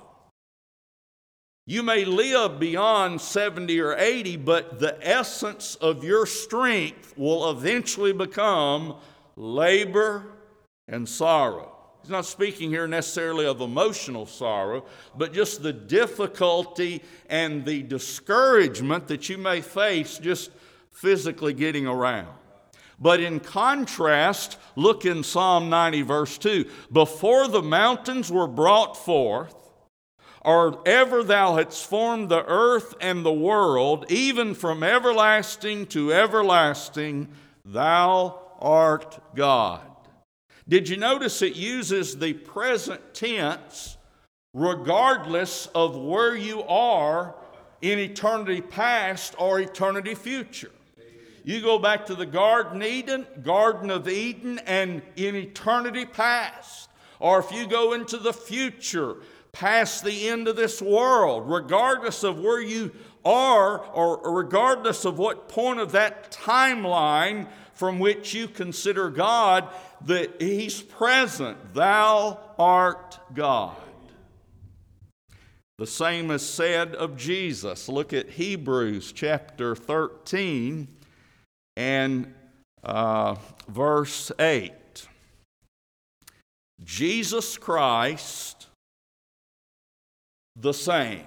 You 1.68 1.82
may 1.82 2.04
live 2.04 2.60
beyond 2.60 3.20
70 3.20 3.80
or 3.80 3.96
80, 3.96 4.36
but 4.36 4.78
the 4.78 4.96
essence 5.04 5.74
of 5.74 6.04
your 6.04 6.24
strength 6.24 7.12
will 7.16 7.50
eventually 7.50 8.12
become 8.12 8.94
labor 9.34 10.26
and 10.86 11.08
sorrow. 11.08 11.76
He's 12.02 12.10
not 12.12 12.24
speaking 12.24 12.70
here 12.70 12.86
necessarily 12.86 13.46
of 13.46 13.60
emotional 13.60 14.26
sorrow, 14.26 14.84
but 15.16 15.32
just 15.32 15.60
the 15.60 15.72
difficulty 15.72 17.02
and 17.28 17.64
the 17.64 17.82
discouragement 17.82 19.08
that 19.08 19.28
you 19.28 19.36
may 19.36 19.60
face 19.60 20.18
just 20.18 20.52
physically 20.92 21.52
getting 21.52 21.88
around. 21.88 22.28
But 23.00 23.18
in 23.18 23.40
contrast, 23.40 24.56
look 24.76 25.04
in 25.04 25.24
Psalm 25.24 25.68
90, 25.68 26.02
verse 26.02 26.38
2 26.38 26.64
Before 26.92 27.48
the 27.48 27.60
mountains 27.60 28.30
were 28.30 28.46
brought 28.46 28.96
forth, 28.96 29.65
or 30.46 30.80
ever 30.86 31.24
thou 31.24 31.56
hadst 31.56 31.84
formed 31.84 32.28
the 32.28 32.44
earth 32.46 32.94
and 33.00 33.26
the 33.26 33.32
world, 33.32 34.06
even 34.08 34.54
from 34.54 34.84
everlasting 34.84 35.84
to 35.86 36.12
everlasting, 36.12 37.26
thou 37.64 38.38
art 38.60 39.18
God. 39.34 39.80
Did 40.68 40.88
you 40.88 40.98
notice 40.98 41.42
it 41.42 41.56
uses 41.56 42.16
the 42.16 42.32
present 42.32 43.12
tense 43.12 43.96
regardless 44.54 45.66
of 45.74 45.96
where 45.96 46.36
you 46.36 46.62
are 46.62 47.34
in 47.82 47.98
eternity 47.98 48.60
past 48.60 49.34
or 49.38 49.58
eternity 49.58 50.14
future? 50.14 50.70
You 51.42 51.60
go 51.60 51.80
back 51.80 52.06
to 52.06 52.14
the 52.14 52.26
Garden 52.26 52.84
Eden, 52.84 53.26
Garden 53.42 53.90
of 53.90 54.08
Eden, 54.08 54.60
and 54.60 55.02
in 55.16 55.34
eternity 55.34 56.04
past. 56.04 56.88
Or 57.18 57.38
if 57.38 57.50
you 57.50 57.66
go 57.66 57.94
into 57.94 58.18
the 58.18 58.32
future, 58.32 59.16
past 59.58 60.04
the 60.04 60.28
end 60.28 60.48
of 60.48 60.56
this 60.56 60.82
world, 60.82 61.44
regardless 61.46 62.22
of 62.22 62.38
where 62.38 62.60
you 62.60 62.92
are 63.24 63.78
or 63.78 64.32
regardless 64.32 65.04
of 65.04 65.18
what 65.18 65.48
point 65.48 65.80
of 65.80 65.92
that 65.92 66.30
timeline 66.30 67.48
from 67.72 67.98
which 67.98 68.34
you 68.34 68.48
consider 68.48 69.10
God, 69.10 69.68
that 70.02 70.40
He's 70.40 70.80
present. 70.80 71.74
Thou 71.74 72.38
art 72.58 73.18
God. 73.34 73.76
The 75.78 75.86
same 75.86 76.30
is 76.30 76.46
said 76.46 76.94
of 76.94 77.16
Jesus. 77.16 77.88
Look 77.88 78.14
at 78.14 78.30
Hebrews 78.30 79.12
chapter 79.12 79.76
13 79.76 80.88
and 81.76 82.34
uh, 82.82 83.36
verse 83.68 84.32
8. 84.38 84.72
Jesus 86.82 87.58
Christ, 87.58 88.55
the 90.58 90.72
same, 90.72 91.24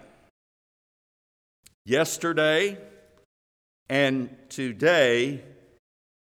yesterday 1.85 2.77
and 3.89 4.35
today 4.49 5.43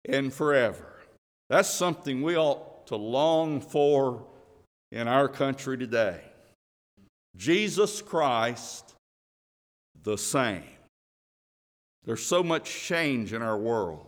and 0.09 0.33
forever. 0.33 1.00
That's 1.49 1.71
something 1.71 2.23
we 2.23 2.37
ought 2.37 2.87
to 2.88 2.97
long 2.97 3.61
for 3.61 4.25
in 4.90 5.07
our 5.09 5.28
country 5.28 5.78
today. 5.78 6.21
Jesus 7.37 8.02
Christ, 8.02 8.94
the 10.03 10.18
same. 10.18 10.64
There's 12.05 12.25
so 12.25 12.42
much 12.42 12.70
change 12.70 13.33
in 13.33 13.42
our 13.42 13.59
world. 13.59 14.07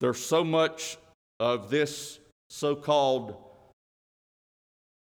There's 0.00 0.24
so 0.24 0.42
much 0.42 0.96
of 1.38 1.70
this 1.70 2.18
so 2.48 2.74
called 2.74 3.36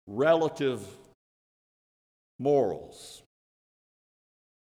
relative 0.07 0.85
morals. 2.39 3.23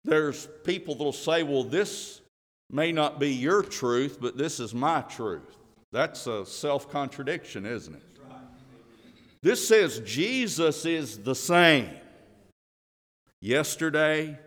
There's 0.04 0.48
people 0.64 0.96
that'll 0.96 1.12
say, 1.12 1.44
well, 1.44 1.64
this 1.64 2.22
may 2.70 2.92
not 2.92 3.20
be 3.20 3.34
your 3.34 3.62
truth, 3.62 4.18
but 4.22 4.38
this 4.38 4.60
is 4.60 4.74
my 4.74 5.02
truth. 5.02 5.58
That's 5.92 6.28
a 6.28 6.46
self 6.46 6.90
contradiction, 6.90 7.66
isn't 7.66 7.96
it? 7.96 8.02
This 9.42 9.68
says 9.68 10.00
Jesus 10.00 10.86
is 10.86 11.20
the 11.20 11.36
same 11.36 11.90
yesterday 13.42 14.38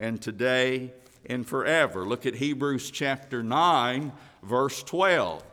and 0.00 0.20
today 0.20 0.92
and 1.26 1.46
forever. 1.46 2.04
Look 2.04 2.26
at 2.26 2.34
Hebrews 2.34 2.90
chapter 2.90 3.42
9, 3.42 4.12
verse 4.42 4.82
12. 4.82 5.44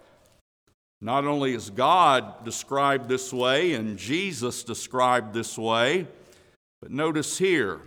Not 1.01 1.25
only 1.25 1.53
is 1.53 1.69
God 1.69 2.43
described 2.43 3.07
this 3.07 3.31
way 3.31 3.73
and 3.73 3.97
Jesus 3.97 4.63
described 4.63 5.33
this 5.33 5.57
way, 5.57 6.07
but 6.81 6.91
notice 6.91 7.37
here 7.37 7.81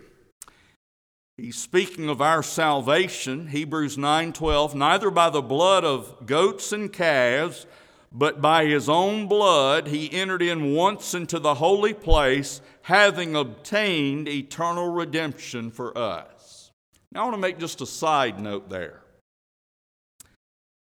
He's 1.35 1.57
speaking 1.57 2.09
of 2.09 2.21
our 2.21 2.43
salvation, 2.43 3.47
Hebrews 3.47 3.97
9:12, 3.97 4.75
neither 4.75 5.09
by 5.09 5.31
the 5.31 5.41
blood 5.41 5.83
of 5.83 6.27
goats 6.27 6.71
and 6.71 6.93
calves, 6.93 7.65
but 8.11 8.39
by 8.39 8.65
his 8.65 8.87
own 8.87 9.27
blood 9.27 9.87
he 9.87 10.11
entered 10.11 10.43
in 10.43 10.75
once 10.75 11.15
into 11.15 11.39
the 11.39 11.55
holy 11.55 11.95
place, 11.95 12.61
having 12.83 13.35
obtained 13.35 14.27
eternal 14.27 14.89
redemption 14.89 15.71
for 15.71 15.97
us. 15.97 16.71
Now 17.11 17.21
I 17.21 17.23
want 17.23 17.33
to 17.33 17.41
make 17.41 17.57
just 17.57 17.81
a 17.81 17.87
side 17.87 18.39
note 18.39 18.69
there. 18.69 19.01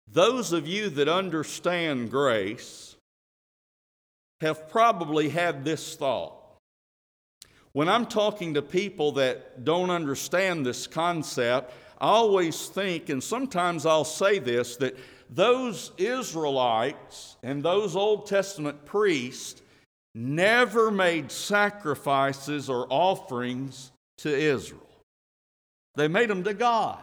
Those 0.07 0.53
of 0.53 0.67
you 0.67 0.89
that 0.91 1.09
understand 1.09 2.11
grace 2.11 2.97
have 4.41 4.69
probably 4.69 5.29
had 5.29 5.65
this 5.65 5.95
thought 5.95 6.44
when 7.75 7.89
I'm 7.89 8.05
talking 8.05 8.53
to 8.53 8.61
people 8.61 9.11
that 9.13 9.65
don't 9.65 9.89
understand 9.89 10.65
this 10.65 10.87
concept, 10.87 11.73
I 11.99 12.07
always 12.07 12.67
think, 12.67 13.09
and 13.09 13.21
sometimes 13.21 13.85
I'll 13.85 14.05
say 14.05 14.39
this, 14.39 14.77
that 14.77 14.97
those 15.29 15.91
Israelites 15.97 17.35
and 17.43 17.61
those 17.61 17.97
Old 17.97 18.27
Testament 18.27 18.85
priests 18.85 19.61
never 20.13 20.89
made 20.89 21.29
sacrifices 21.29 22.69
or 22.69 22.87
offerings 22.89 23.91
to 24.19 24.33
Israel. 24.33 24.87
They 25.95 26.07
made 26.07 26.29
them 26.29 26.45
to 26.45 26.53
God. 26.53 26.99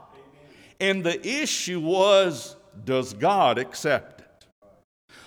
And 0.81 1.05
the 1.05 1.21
issue 1.29 1.81
was 1.81 2.57
does 2.87 3.13
God 3.13 3.59
accept 3.59 4.23
it? 4.23 4.47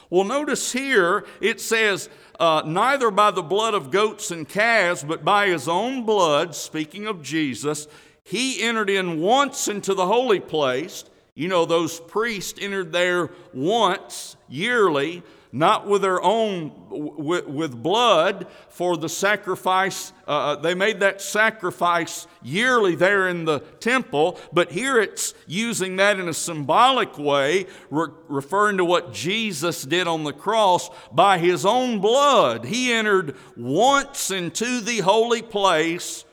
Well, 0.10 0.24
notice 0.24 0.72
here 0.72 1.26
it 1.40 1.62
says, 1.62 2.10
uh, 2.40 2.64
neither 2.66 3.12
by 3.12 3.32
the 3.32 3.44
blood 3.44 3.74
of 3.74 3.92
goats 3.92 4.32
and 4.32 4.48
calves, 4.48 5.04
but 5.04 5.24
by 5.24 5.48
his 5.48 5.68
own 5.68 6.06
blood, 6.06 6.56
speaking 6.56 7.08
of 7.08 7.22
Jesus, 7.22 7.88
he 8.24 8.62
entered 8.62 8.90
in 8.90 9.20
once 9.20 9.68
into 9.68 9.94
the 9.94 10.08
holy 10.08 10.40
place. 10.40 11.06
You 11.36 11.48
know, 11.48 11.66
those 11.66 12.00
priests 12.00 12.60
entered 12.62 12.92
there 12.92 13.30
once 13.54 14.36
yearly 14.48 15.24
not 15.52 15.88
with 15.88 16.02
their 16.02 16.22
own, 16.22 16.72
with, 16.90 17.48
with 17.48 17.82
blood 17.82 18.48
for 18.70 18.98
the 18.98 19.10
sacrifice. 19.10 20.12
Uh, 20.28 20.32
uh, 20.32 20.56
they 20.56 20.76
made 20.76 21.00
that 21.00 21.22
sacrifice 21.22 22.28
yearly 22.44 22.96
there 22.96 23.28
in 23.28 23.46
the 23.46 23.60
temple, 23.80 24.40
but 24.52 24.72
here 24.72 25.00
it's 25.00 25.34
using 25.48 25.96
that 25.96 26.20
in 26.20 26.28
a 26.28 26.34
symbolic 26.34 27.18
way, 27.18 27.66
re- 27.90 28.10
referring 28.28 28.78
to 28.78 28.86
what 28.86 29.14
Jesus 29.14 29.84
did 29.84 30.08
on 30.08 30.24
the 30.24 30.34
cross 30.34 30.90
by 31.12 31.38
his 31.38 31.66
own 31.66 32.00
blood. 32.00 32.66
He 32.66 32.92
entered 32.92 33.36
once 33.56 34.32
into 34.32 34.82
the 34.82 35.00
holy 35.00 35.42
place, 35.42 36.26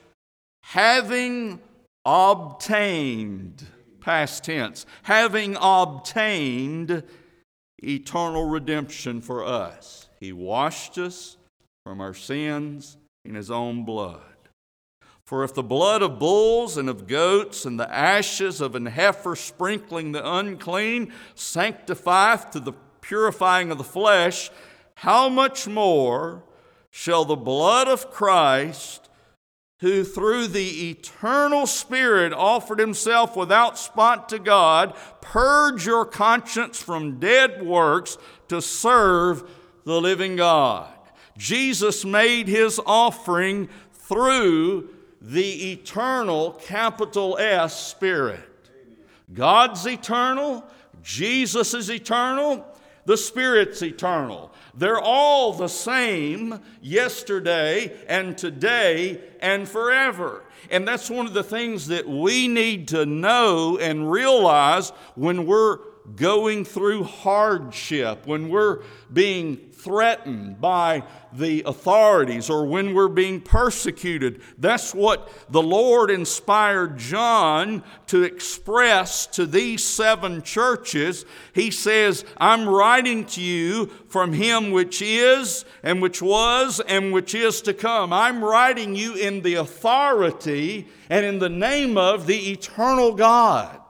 having 0.63 1.61
obtained, 2.05 3.67
past 4.01 4.45
tense, 4.45 4.85
having 5.05 5.57
obtained 5.61 7.05
eternal 7.83 8.49
redemption 8.49 9.21
for 9.21 9.45
us. 9.45 10.09
He 10.21 10.33
washed 10.33 10.99
us 10.99 11.37
from 11.85 12.01
our 12.01 12.15
sins 12.15 12.97
in 13.25 13.35
His 13.35 13.51
own 13.51 13.85
blood. 13.85 14.21
For 15.25 15.45
if 15.45 15.55
the 15.55 15.63
blood 15.63 16.03
of 16.03 16.19
bulls 16.19 16.77
and 16.77 16.89
of 16.89 17.07
goats 17.07 17.65
and 17.65 17.79
the 17.79 17.91
ashes 17.93 18.61
of 18.61 18.75
an 18.75 18.87
heifer 18.87 19.35
sprinkling 19.35 20.13
the 20.13 20.31
unclean 20.31 21.13
sanctifieth 21.35 22.51
to 22.51 22.61
the 22.61 22.75
purifying 23.01 23.71
of 23.71 23.79
the 23.79 23.85
flesh, 23.85 24.51
how 24.97 25.29
much 25.29 25.67
more 25.67 26.45
shall 26.91 27.25
the 27.25 27.37
blood 27.37 27.89
of 27.89 28.11
Christ, 28.11 29.09
who 29.83 30.05
through 30.05 30.47
the 30.47 30.91
eternal 30.91 31.67
Spirit 31.67 32.33
offered 32.33 32.79
himself 32.79 33.37
without 33.37 33.77
spot 33.77 34.29
to 34.29 34.39
God, 34.39 34.95
purge 35.21 35.85
your 35.85 36.05
conscience 36.07 36.81
from 36.81 37.19
dead 37.19 37.61
works 37.61 38.17
to 38.47 38.63
serve 38.63 39.43
the 39.85 40.01
living 40.01 40.37
God. 40.37 40.89
Jesus 41.37 42.05
made 42.05 42.47
his 42.47 42.79
offering 42.87 43.69
through 43.93 44.89
the 45.21 45.73
eternal, 45.73 46.53
capital 46.53 47.37
S, 47.39 47.89
Spirit. 47.89 48.49
God's 49.35 49.85
eternal, 49.85 50.65
Jesus 51.03 51.75
is 51.75 51.91
eternal, 51.91 52.65
the 53.05 53.17
Spirit's 53.17 53.83
eternal. 53.83 54.53
They're 54.75 55.01
all 55.01 55.53
the 55.53 55.69
same 55.69 56.61
yesterday 56.81 57.93
and 58.07 58.37
today 58.39 59.21
and 59.41 59.69
forever. 59.69 60.45
And 60.71 60.87
that's 60.87 61.11
one 61.11 61.27
of 61.27 61.35
the 61.35 61.43
things 61.43 61.89
that 61.89 62.09
we 62.09 62.49
need 62.49 62.89
to 62.89 63.05
know 63.05 63.79
and 63.79 64.11
realize 64.11 64.91
when 65.15 65.47
we're 65.47 65.79
going 66.17 66.65
through 66.65 67.05
hardship, 67.05 68.27
when 68.27 68.49
we're 68.49 68.83
being 69.13 69.57
threatened 69.83 70.61
by 70.61 71.03
the 71.33 71.63
authorities 71.67 72.49
or 72.49 72.67
when 72.67 72.95
we're 72.95 73.09
being 73.09 73.41
persecuted. 73.41 74.41
That's 74.59 74.95
what 74.95 75.31
the 75.51 75.63
Lord 75.63 76.11
inspired 76.11 76.99
John 76.99 77.83
to 78.07 78.23
express 78.23 79.27
to 79.29 79.47
these 79.47 79.83
seven 79.83 80.43
churches. 80.43 81.25
He 81.53 81.71
says, 81.71 82.25
I'm 82.37 82.69
writing 82.69 83.25
to 83.27 83.41
you 83.41 83.87
from 84.09 84.33
Him 84.33 84.71
which 84.71 85.03
is, 85.03 85.65
and 85.83 86.01
which 86.01 86.23
was, 86.23 86.81
and 86.81 87.13
which 87.13 87.35
is 87.35 87.61
to 87.63 87.75
come. 87.75 88.13
I'm 88.13 88.45
writing 88.45 88.95
you 88.95 89.15
in 89.15 89.43
the 89.43 89.55
authority 89.55 90.87
and 91.11 91.27
in 91.27 91.39
the 91.39 91.49
name 91.49 91.99
of 91.99 92.27
the 92.27 92.51
eternal 92.53 93.15
God. 93.15 93.81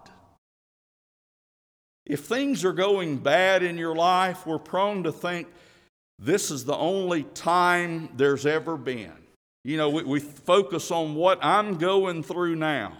If 2.04 2.24
things 2.24 2.64
are 2.64 2.72
going 2.72 3.18
bad 3.18 3.62
in 3.62 3.78
your 3.78 3.94
life, 3.94 4.46
we're 4.46 4.58
prone 4.58 5.04
to 5.04 5.12
think 5.12 5.48
this 6.24 6.52
is 6.52 6.64
the 6.64 6.76
only 6.76 7.24
time 7.24 8.08
there's 8.16 8.46
ever 8.46 8.76
been. 8.76 9.12
You 9.64 9.76
know, 9.76 9.90
we, 9.90 10.04
we 10.04 10.20
focus 10.20 10.92
on 10.92 11.16
what 11.16 11.38
I'm 11.42 11.78
going 11.78 12.22
through 12.22 12.54
now. 12.54 12.96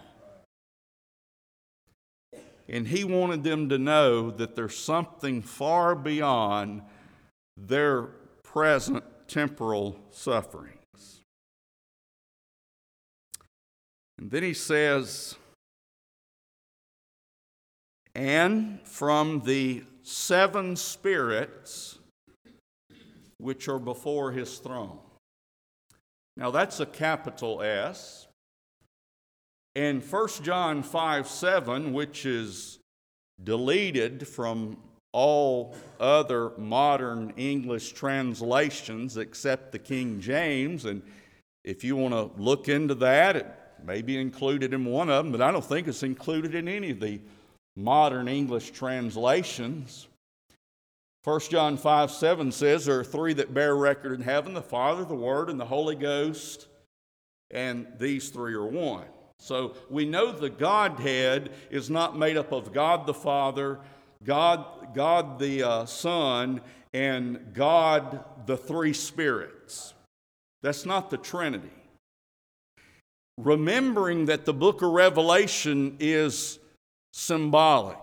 And 2.69 2.89
he 2.89 3.05
wanted 3.05 3.45
them 3.45 3.69
to 3.69 3.79
know 3.79 4.31
that 4.33 4.57
there's 4.57 4.77
something 4.77 5.41
far 5.41 5.95
beyond 5.95 6.83
their 7.57 8.09
present 8.43 9.05
temporal 9.29 10.01
sufferings. 10.11 11.21
And 14.19 14.31
then 14.31 14.43
he 14.43 14.55
says, 14.55 15.37
and 18.15 18.81
from 18.85 19.43
the 19.45 19.85
seven 20.03 20.75
spirits 20.77 21.99
which 23.43 23.69
are 23.69 23.79
before 23.79 24.33
his 24.33 24.59
throne. 24.59 24.99
Now 26.37 26.51
that's 26.51 26.81
a 26.81 26.87
capital 26.87 27.61
S. 27.63 28.29
And 29.75 30.03
1 30.03 30.29
John 30.43 30.83
5 30.83 31.29
7, 31.29 31.93
which 31.93 32.25
is 32.25 32.79
deleted 33.43 34.29
from 34.29 34.77
all 35.13 35.75
other 36.01 36.53
modern 36.57 37.33
English 37.37 37.93
translations 37.93 39.17
except 39.17 39.73
the 39.73 39.79
King 39.79 40.21
James, 40.21 40.85
and 40.85 41.03
if 41.65 41.85
you 41.85 41.97
want 41.97 42.15
to 42.15 42.41
look 42.41 42.69
into 42.69 42.95
that, 42.97 43.37
it 43.37 43.47
may 43.85 44.03
be 44.03 44.19
included 44.19 44.73
in 44.73 44.85
one 44.85 45.11
of 45.11 45.25
them, 45.25 45.33
but 45.33 45.43
I 45.43 45.51
don't 45.51 45.65
think 45.65 45.87
it's 45.87 46.03
included 46.03 46.55
in 46.55 46.69
any 46.69 46.91
of 46.91 47.01
the 47.01 47.21
modern 47.77 48.29
English 48.29 48.71
translations. 48.71 50.09
1 51.25 51.41
John 51.51 51.77
5 51.77 52.11
7 52.11 52.51
says, 52.51 52.87
There 52.87 52.99
are 52.99 53.05
three 53.05 53.33
that 53.35 53.55
bear 53.55 53.77
record 53.77 54.13
in 54.13 54.23
heaven 54.23 54.55
the 54.55 54.63
Father, 54.63 55.05
the 55.05 55.15
Word, 55.15 55.51
and 55.51 55.61
the 55.61 55.65
Holy 55.65 55.95
Ghost, 55.95 56.67
and 57.51 57.87
these 57.99 58.31
three 58.31 58.55
are 58.55 58.67
one. 58.67 59.07
So 59.39 59.75
we 59.89 60.05
know 60.05 60.33
the 60.33 60.51
Godhead 60.51 61.53
is 61.71 61.91
not 61.91 62.19
made 62.19 62.37
up 62.37 62.53
of 62.53 62.73
God 62.73 63.07
the 63.07 63.15
Father, 63.15 63.79
God, 64.25 64.95
God 64.95 65.39
the 65.39 65.63
uh, 65.63 65.87
Son, 65.87 66.61
and 66.93 67.53
God 67.55 68.25
the 68.47 68.57
three 68.57 68.93
spirits. 68.93 69.95
That's 70.63 70.87
not 70.87 71.11
the 71.11 71.17
Trinity. 71.19 71.71
Remembering 73.39 74.27
that 74.27 74.45
the 74.45 74.53
book 74.53 74.83
of 74.83 74.91
Revelation 74.91 75.97
is 75.99 76.59
symbolic. 77.13 77.99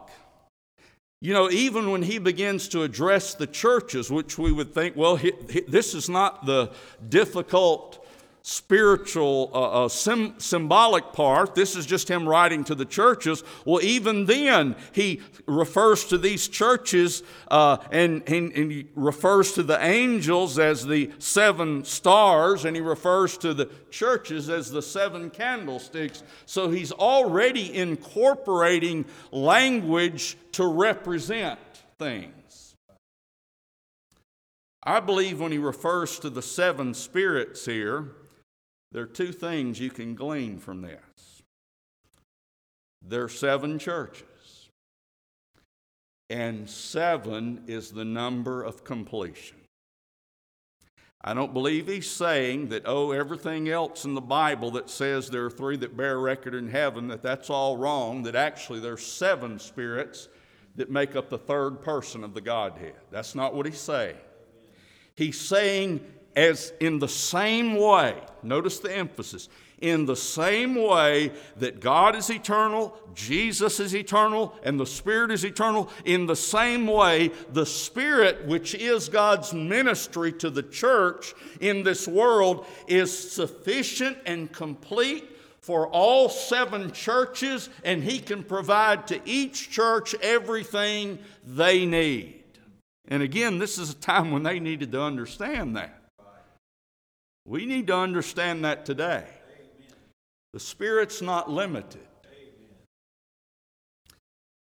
You 1.21 1.34
know, 1.34 1.49
even 1.49 1.91
when 1.91 2.03
he 2.03 2.17
begins 2.17 2.69
to 2.69 2.84
address 2.84 3.34
the 3.34 3.47
churches, 3.47 4.10
which 4.10 4.38
we 4.38 4.53
would 4.53 4.73
think, 4.73 4.95
well, 4.95 5.17
he, 5.17 5.34
he, 5.49 5.62
this 5.62 5.93
is 5.93 6.08
not 6.08 6.45
the 6.45 6.71
difficult 7.10 8.05
spiritual, 8.49 9.51
uh, 9.53 9.85
uh, 9.85 9.88
sim- 9.88 10.33
symbolic 10.39 11.13
part. 11.13 11.53
This 11.53 11.75
is 11.75 11.85
just 11.85 12.09
him 12.09 12.27
writing 12.27 12.63
to 12.63 12.73
the 12.73 12.83
churches. 12.83 13.43
Well, 13.63 13.79
even 13.83 14.25
then, 14.25 14.75
he 14.91 15.21
refers 15.45 16.05
to 16.05 16.17
these 16.17 16.47
churches 16.47 17.21
uh, 17.49 17.77
and, 17.91 18.23
and, 18.27 18.51
and, 18.53 18.71
he 18.71 18.88
refers 18.95 19.53
to 19.53 19.62
the 19.62 19.79
angels 19.79 20.57
as 20.57 20.83
the 20.83 21.12
seven 21.19 21.85
stars, 21.85 22.65
and 22.65 22.75
he 22.75 22.81
refers 22.81 23.38
to 23.38 23.53
the 23.53 23.69
churches 23.91 24.49
as 24.49 24.71
the 24.71 24.81
seven 24.81 25.29
candlesticks. 25.29 26.23
So 26.47 26.71
he's 26.71 26.91
already 26.91 27.75
incorporating 27.75 29.05
language 29.31 30.38
to 30.53 30.65
represent 30.65 31.59
things. 31.99 32.75
I 34.81 34.99
believe 34.99 35.39
when 35.39 35.51
he 35.51 35.59
refers 35.59 36.17
to 36.19 36.31
the 36.31 36.41
seven 36.41 36.95
spirits 36.95 37.65
here, 37.65 38.15
there 38.91 39.04
are 39.04 39.08
two 39.08 39.32
things 39.32 39.80
you 39.80 39.89
can 39.89 40.15
glean 40.15 40.58
from 40.58 40.82
this. 40.82 41.43
There 43.02 43.23
are 43.23 43.30
seven 43.30 43.80
churches, 43.80 44.69
and 46.30 46.69
seven 46.69 47.63
is 47.67 47.91
the 47.91 48.06
number 48.06 48.63
of 48.63 48.84
completion. 48.84 49.58
I 51.21 51.34
don't 51.34 51.54
believe 51.54 51.88
he's 51.88 52.10
saying 52.10 52.69
that, 52.69 52.84
oh, 52.86 53.12
everything 53.12 53.67
else 53.67 54.06
in 54.06 54.13
the 54.13 54.21
Bible 54.21 54.71
that 54.71 54.89
says 54.89 55.30
there 55.30 55.45
are 55.45 55.52
three 55.52 55.75
that 55.78 55.97
bear 55.97 56.17
record 56.19 56.56
in 56.56 56.69
heaven, 56.69 57.08
that 57.10 57.21
that's 57.21 57.49
all 57.49 57.75
wrong, 57.75 58.23
that 58.23 58.36
actually 58.36 58.80
there's 58.80 59.06
seven 59.06 59.60
spirits 59.60 60.30
that 60.75 60.89
make 60.89 61.17
up 61.17 61.30
the 61.30 61.38
third 61.38 61.82
person 61.82 62.23
of 62.23 62.34
the 62.34 62.41
Godhead. 62.41 62.95
That's 63.12 63.36
not 63.36 63.54
what 63.54 63.65
he's 63.65 63.80
saying. 63.80 64.15
He's 65.15 65.39
saying 65.39 65.99
as 66.36 66.74
in 66.80 67.00
the 67.00 67.08
same 67.08 67.76
way, 67.76 68.15
notice 68.44 68.80
the 68.80 68.96
emphasis, 68.96 69.50
in 69.82 70.06
the 70.06 70.15
same 70.15 70.76
way 70.76 71.32
that 71.58 71.80
God 71.80 72.15
is 72.15 72.30
eternal, 72.30 72.98
Jesus 73.13 73.80
is 73.80 73.96
eternal, 73.96 74.54
and 74.63 74.80
the 74.80 74.86
Spirit 74.86 75.32
is 75.32 75.46
eternal, 75.46 75.89
in 76.06 76.26
the 76.26 76.36
same 76.36 76.86
way, 76.86 77.32
the 77.54 77.65
Spirit, 77.65 78.46
which 78.46 78.76
is 78.76 79.10
God's 79.10 79.54
ministry 79.54 80.34
to 80.34 80.50
the 80.50 80.63
church 80.63 81.34
in 81.62 81.84
this 81.84 82.08
world, 82.08 82.65
is 82.88 83.32
sufficient 83.32 84.18
and 84.26 84.52
complete 84.52 85.26
for 85.62 85.88
all 85.88 86.30
seven 86.30 86.92
churches, 86.92 87.70
and 87.84 88.04
He 88.04 88.20
can 88.20 88.44
provide 88.44 89.08
to 89.08 89.22
each 89.26 89.70
church 89.70 90.15
everything 90.15 91.20
they 91.46 91.86
need. 91.86 92.44
And 93.08 93.24
again, 93.24 93.60
this 93.60 93.78
is 93.78 93.92
a 93.92 93.96
time 93.96 94.32
when 94.32 94.44
they 94.44 94.60
needed 94.60 94.92
to 94.92 95.02
understand 95.02 95.76
that. 95.78 95.98
We 97.45 97.65
need 97.65 97.88
to 97.88 97.95
understand 97.95 98.63
that 98.65 98.86
today. 98.86 99.25
The 100.54 100.60
Spirit's 100.60 101.21
not 101.21 101.49
limited. 101.49 102.08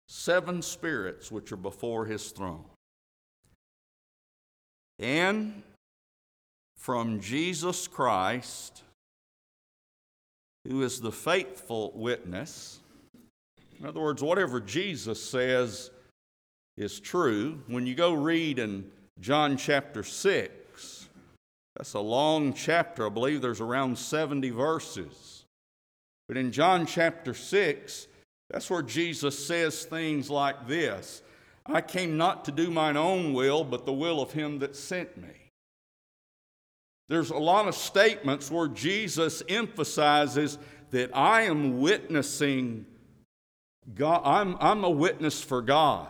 Seven 0.07 0.61
spirits 0.61 1.31
which 1.31 1.51
are 1.51 1.57
before 1.57 2.05
His 2.05 2.31
throne. 2.31 2.65
And 4.97 5.63
from 6.77 7.21
Jesus 7.21 7.87
Christ, 7.87 8.83
who 10.65 10.83
is 10.83 10.99
the 10.99 11.11
faithful 11.11 11.91
witness. 11.95 12.79
In 13.79 13.85
other 13.85 14.01
words, 14.01 14.21
whatever 14.21 14.59
Jesus 14.59 15.23
says 15.23 15.89
is 16.77 16.99
true. 16.99 17.61
When 17.67 17.87
you 17.87 17.95
go 17.95 18.13
read 18.13 18.59
in 18.59 18.89
John 19.19 19.57
chapter 19.57 20.03
6, 20.03 20.53
that's 21.79 21.93
a 21.93 21.99
long 21.99 22.53
chapter. 22.53 23.05
I 23.05 23.09
believe 23.09 23.41
there's 23.41 23.61
around 23.61 23.97
70 23.97 24.49
verses. 24.49 25.45
But 26.27 26.35
in 26.35 26.51
John 26.51 26.85
chapter 26.85 27.33
6, 27.33 28.07
that's 28.49 28.69
where 28.69 28.81
Jesus 28.81 29.47
says 29.47 29.85
things 29.85 30.29
like 30.29 30.67
this 30.67 31.21
I 31.65 31.79
came 31.79 32.17
not 32.17 32.43
to 32.45 32.51
do 32.51 32.69
mine 32.69 32.97
own 32.97 33.33
will, 33.33 33.63
but 33.63 33.85
the 33.85 33.93
will 33.93 34.21
of 34.21 34.33
him 34.33 34.59
that 34.59 34.75
sent 34.75 35.15
me. 35.15 35.51
There's 37.07 37.29
a 37.29 37.37
lot 37.37 37.69
of 37.69 37.75
statements 37.75 38.51
where 38.51 38.67
Jesus 38.67 39.41
emphasizes 39.47 40.57
that 40.91 41.15
I 41.15 41.43
am 41.43 41.79
witnessing 41.79 42.85
God, 43.95 44.21
I'm, 44.25 44.57
I'm 44.59 44.83
a 44.83 44.89
witness 44.89 45.41
for 45.41 45.61
God. 45.61 46.09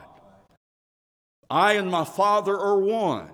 I 1.48 1.74
and 1.74 1.92
my 1.92 2.06
Father 2.06 2.58
are 2.58 2.78
one. 2.78 3.30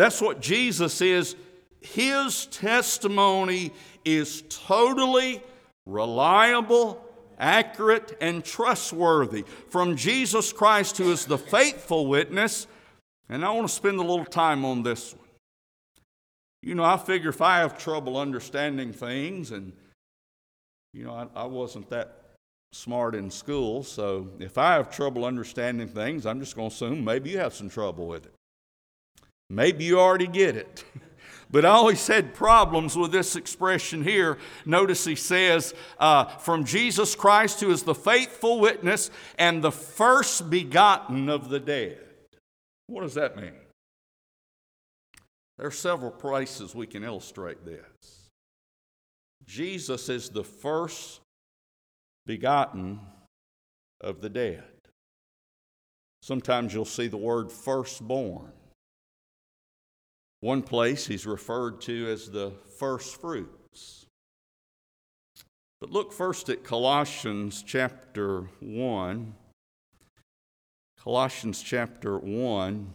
That's 0.00 0.22
what 0.22 0.40
Jesus 0.40 1.02
is. 1.02 1.36
His 1.82 2.46
testimony 2.46 3.70
is 4.02 4.42
totally 4.48 5.42
reliable, 5.84 7.04
accurate, 7.38 8.16
and 8.18 8.42
trustworthy 8.42 9.44
from 9.68 9.96
Jesus 9.96 10.54
Christ, 10.54 10.96
who 10.96 11.12
is 11.12 11.26
the 11.26 11.36
faithful 11.36 12.06
witness. 12.06 12.66
And 13.28 13.44
I 13.44 13.50
want 13.50 13.68
to 13.68 13.74
spend 13.74 13.98
a 13.98 14.00
little 14.00 14.24
time 14.24 14.64
on 14.64 14.82
this 14.82 15.12
one. 15.12 15.28
You 16.62 16.76
know, 16.76 16.84
I 16.84 16.96
figure 16.96 17.28
if 17.28 17.42
I 17.42 17.58
have 17.58 17.76
trouble 17.76 18.16
understanding 18.16 18.94
things, 18.94 19.50
and, 19.50 19.70
you 20.94 21.04
know, 21.04 21.12
I, 21.12 21.42
I 21.42 21.44
wasn't 21.44 21.90
that 21.90 22.22
smart 22.72 23.14
in 23.14 23.30
school, 23.30 23.82
so 23.82 24.30
if 24.38 24.56
I 24.56 24.76
have 24.76 24.90
trouble 24.90 25.26
understanding 25.26 25.88
things, 25.88 26.24
I'm 26.24 26.40
just 26.40 26.56
going 26.56 26.70
to 26.70 26.74
assume 26.74 27.04
maybe 27.04 27.28
you 27.28 27.38
have 27.40 27.52
some 27.52 27.68
trouble 27.68 28.06
with 28.06 28.24
it. 28.24 28.34
Maybe 29.50 29.84
you 29.84 30.00
already 30.00 30.28
get 30.28 30.56
it. 30.56 30.84
But 31.52 31.64
I 31.64 31.70
always 31.70 32.06
had 32.06 32.32
problems 32.32 32.96
with 32.96 33.10
this 33.10 33.34
expression 33.34 34.04
here. 34.04 34.38
Notice 34.64 35.04
he 35.04 35.16
says, 35.16 35.74
uh, 35.98 36.26
from 36.26 36.64
Jesus 36.64 37.16
Christ, 37.16 37.60
who 37.60 37.72
is 37.72 37.82
the 37.82 37.94
faithful 37.94 38.60
witness 38.60 39.10
and 39.36 39.60
the 39.60 39.72
first 39.72 40.48
begotten 40.48 41.28
of 41.28 41.48
the 41.48 41.58
dead. 41.58 41.98
What 42.86 43.02
does 43.02 43.14
that 43.14 43.36
mean? 43.36 43.54
There 45.58 45.66
are 45.66 45.72
several 45.72 46.12
places 46.12 46.72
we 46.72 46.86
can 46.86 47.02
illustrate 47.02 47.64
this. 47.64 48.28
Jesus 49.44 50.08
is 50.08 50.28
the 50.28 50.44
first 50.44 51.20
begotten 52.26 53.00
of 54.00 54.20
the 54.20 54.28
dead. 54.28 54.62
Sometimes 56.22 56.72
you'll 56.72 56.84
see 56.84 57.08
the 57.08 57.16
word 57.16 57.50
firstborn. 57.50 58.52
One 60.40 60.62
place 60.62 61.06
he's 61.06 61.26
referred 61.26 61.82
to 61.82 62.08
as 62.08 62.30
the 62.30 62.52
first 62.78 63.20
fruits. 63.20 64.06
But 65.80 65.90
look 65.90 66.12
first 66.12 66.48
at 66.48 66.64
Colossians 66.64 67.62
chapter 67.62 68.48
1. 68.60 69.34
Colossians 71.02 71.62
chapter 71.62 72.18
1 72.18 72.94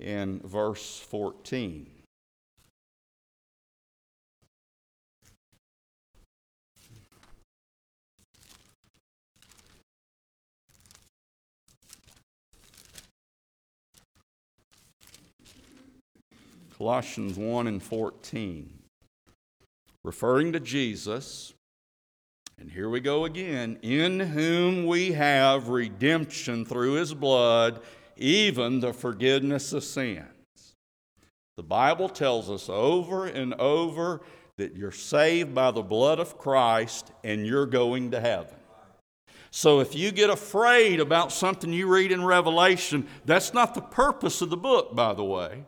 and 0.00 0.42
verse 0.42 0.98
14. 0.98 1.93
Colossians 16.84 17.38
1 17.38 17.66
and 17.66 17.82
14. 17.82 18.70
Referring 20.02 20.52
to 20.52 20.60
Jesus, 20.60 21.54
and 22.60 22.70
here 22.70 22.90
we 22.90 23.00
go 23.00 23.24
again, 23.24 23.78
in 23.80 24.20
whom 24.20 24.86
we 24.86 25.12
have 25.12 25.68
redemption 25.68 26.66
through 26.66 26.92
his 26.92 27.14
blood, 27.14 27.80
even 28.18 28.80
the 28.80 28.92
forgiveness 28.92 29.72
of 29.72 29.82
sins. 29.82 30.74
The 31.56 31.62
Bible 31.62 32.10
tells 32.10 32.50
us 32.50 32.68
over 32.68 33.28
and 33.28 33.54
over 33.54 34.20
that 34.58 34.76
you're 34.76 34.92
saved 34.92 35.54
by 35.54 35.70
the 35.70 35.80
blood 35.80 36.18
of 36.20 36.36
Christ 36.36 37.12
and 37.24 37.46
you're 37.46 37.64
going 37.64 38.10
to 38.10 38.20
heaven. 38.20 38.58
So 39.50 39.80
if 39.80 39.94
you 39.94 40.12
get 40.12 40.28
afraid 40.28 41.00
about 41.00 41.32
something 41.32 41.72
you 41.72 41.86
read 41.86 42.12
in 42.12 42.22
Revelation, 42.22 43.06
that's 43.24 43.54
not 43.54 43.74
the 43.74 43.80
purpose 43.80 44.42
of 44.42 44.50
the 44.50 44.58
book, 44.58 44.94
by 44.94 45.14
the 45.14 45.24
way. 45.24 45.64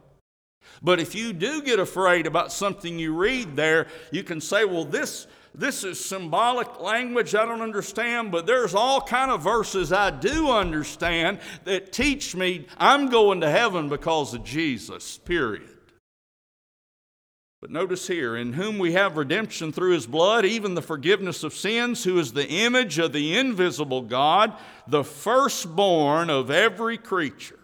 But 0.82 1.00
if 1.00 1.14
you 1.14 1.32
do 1.32 1.62
get 1.62 1.78
afraid 1.78 2.26
about 2.26 2.52
something 2.52 2.98
you 2.98 3.14
read 3.14 3.56
there, 3.56 3.86
you 4.12 4.22
can 4.22 4.40
say, 4.40 4.64
well, 4.64 4.84
this, 4.84 5.26
this 5.54 5.84
is 5.84 6.04
symbolic 6.04 6.80
language 6.80 7.34
I 7.34 7.46
don't 7.46 7.62
understand, 7.62 8.30
but 8.30 8.46
there's 8.46 8.74
all 8.74 9.00
kind 9.00 9.30
of 9.30 9.42
verses 9.42 9.92
I 9.92 10.10
do 10.10 10.50
understand 10.50 11.38
that 11.64 11.92
teach 11.92 12.36
me 12.36 12.66
I'm 12.78 13.08
going 13.08 13.40
to 13.40 13.50
heaven 13.50 13.88
because 13.88 14.34
of 14.34 14.44
Jesus, 14.44 15.18
period. 15.18 15.76
But 17.62 17.70
notice 17.70 18.06
here, 18.06 18.36
in 18.36 18.52
whom 18.52 18.78
we 18.78 18.92
have 18.92 19.16
redemption 19.16 19.72
through 19.72 19.94
his 19.94 20.06
blood, 20.06 20.44
even 20.44 20.74
the 20.74 20.82
forgiveness 20.82 21.42
of 21.42 21.54
sins, 21.54 22.04
who 22.04 22.18
is 22.18 22.32
the 22.32 22.46
image 22.46 22.98
of 22.98 23.12
the 23.12 23.36
invisible 23.36 24.02
God, 24.02 24.52
the 24.86 25.02
firstborn 25.02 26.28
of 26.28 26.50
every 26.50 26.98
creature. 26.98 27.58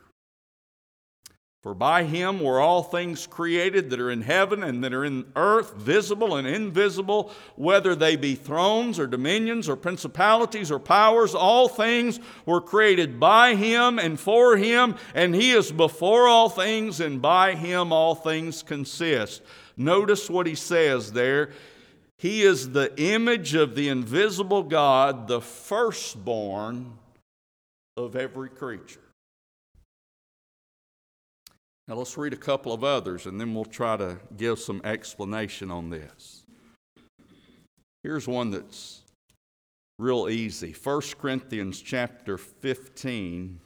For 1.63 1.75
by 1.75 2.03
him 2.03 2.41
were 2.41 2.59
all 2.59 2.83
things 2.83 3.29
created 3.29 3.91
that 3.91 4.01
are 4.01 4.11
in 4.11 4.23
heaven 4.23 4.65
and 4.65 4.83
that 4.83 4.93
are 4.93 5.05
in 5.05 5.27
earth, 5.37 5.75
visible 5.75 6.35
and 6.35 6.45
invisible, 6.45 7.31
whether 7.55 7.95
they 7.95 8.17
be 8.17 8.35
thrones 8.35 8.99
or 8.99 9.07
dominions 9.07 9.69
or 9.69 9.77
principalities 9.77 10.73
or 10.73 10.81
powers, 10.81 11.37
all 11.37 11.69
things 11.69 12.19
were 12.47 12.61
created 12.61 13.21
by 13.21 13.55
him 13.55 14.01
and 14.01 14.19
for 14.19 14.57
him, 14.57 14.97
and 15.15 15.37
he 15.37 15.53
is 15.53 15.71
before 15.71 16.27
all 16.27 16.49
things, 16.49 16.99
and 16.99 17.23
by 17.23 17.55
him 17.55 17.93
all 17.93 18.17
things 18.17 18.65
consist. 18.65 19.41
Notice 19.77 20.29
what 20.29 20.49
he 20.49 20.57
says 20.57 21.13
there. 21.13 21.51
He 22.19 22.43
is 22.43 22.71
the 22.71 22.93
image 23.01 23.55
of 23.55 23.77
the 23.77 23.89
invisible 23.89 24.65
God, 24.65 25.29
the 25.29 25.41
firstborn 25.41 26.95
of 27.97 28.17
every 28.17 28.49
creature. 28.49 28.99
Now 31.89 31.95
let's 31.95 32.17
read 32.17 32.33
a 32.33 32.37
couple 32.37 32.73
of 32.73 32.85
others 32.85 33.27
and 33.27 33.41
then 33.41 33.55
we'll 33.55 33.65
try 33.65 33.97
to 33.97 34.19
give 34.37 34.59
some 34.59 34.81
explanation 34.85 35.71
on 35.71 35.91
this. 35.91 36.45
Here's 38.03 38.29
one 38.29 38.51
that's 38.51 39.03
real 39.99 40.29
easy. 40.29 40.73
1 40.73 41.03
Corinthians 41.21 41.81
chapter 41.81 42.39
15. 42.39 43.61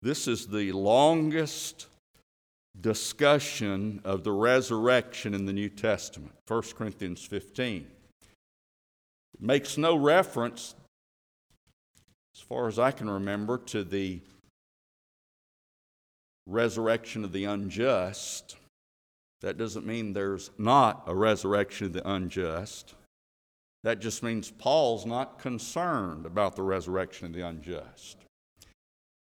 This 0.00 0.28
is 0.28 0.46
the 0.46 0.72
longest 0.72 1.86
discussion 2.80 4.00
of 4.04 4.24
the 4.24 4.32
resurrection 4.32 5.34
in 5.34 5.44
the 5.46 5.52
New 5.52 5.68
Testament. 5.68 6.32
1 6.46 6.62
Corinthians 6.76 7.24
15. 7.24 7.86
It 9.34 9.40
makes 9.40 9.76
no 9.76 9.96
reference, 9.96 10.74
as 12.36 12.40
far 12.40 12.68
as 12.68 12.78
I 12.78 12.90
can 12.90 13.10
remember, 13.10 13.58
to 13.58 13.82
the 13.82 14.20
resurrection 16.48 17.24
of 17.24 17.32
the 17.32 17.44
unjust, 17.44 18.56
that 19.40 19.58
doesn't 19.58 19.86
mean 19.86 20.12
there's 20.12 20.50
not 20.58 21.04
a 21.06 21.14
resurrection 21.14 21.86
of 21.86 21.92
the 21.92 22.10
unjust. 22.10 22.94
That 23.84 24.00
just 24.00 24.22
means 24.22 24.50
Paul's 24.50 25.06
not 25.06 25.38
concerned 25.38 26.26
about 26.26 26.56
the 26.56 26.62
resurrection 26.62 27.26
of 27.26 27.32
the 27.32 27.46
unjust. 27.46 28.16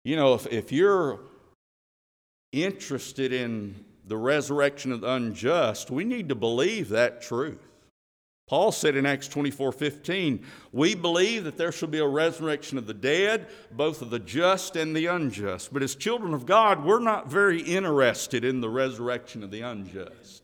You 0.05 0.15
know, 0.15 0.35
if, 0.35 0.47
if 0.47 0.71
you're 0.71 1.19
interested 2.51 3.33
in 3.33 3.83
the 4.05 4.17
resurrection 4.17 4.91
of 4.91 5.01
the 5.01 5.11
unjust, 5.11 5.91
we 5.91 6.05
need 6.05 6.29
to 6.29 6.35
believe 6.35 6.89
that 6.89 7.21
truth. 7.21 7.68
Paul 8.49 8.71
said 8.71 8.95
in 8.95 9.05
Acts 9.05 9.27
24 9.27 9.71
15, 9.71 10.43
We 10.71 10.95
believe 10.95 11.43
that 11.43 11.55
there 11.55 11.71
shall 11.71 11.87
be 11.87 11.99
a 11.99 12.07
resurrection 12.07 12.79
of 12.79 12.87
the 12.87 12.95
dead, 12.95 13.45
both 13.71 14.01
of 14.01 14.09
the 14.09 14.17
just 14.17 14.75
and 14.75 14.95
the 14.95 15.05
unjust. 15.05 15.71
But 15.71 15.83
as 15.83 15.93
children 15.93 16.33
of 16.33 16.47
God, 16.47 16.83
we're 16.83 16.99
not 16.99 17.29
very 17.29 17.61
interested 17.61 18.43
in 18.43 18.59
the 18.59 18.69
resurrection 18.69 19.43
of 19.43 19.51
the 19.51 19.61
unjust. 19.61 20.41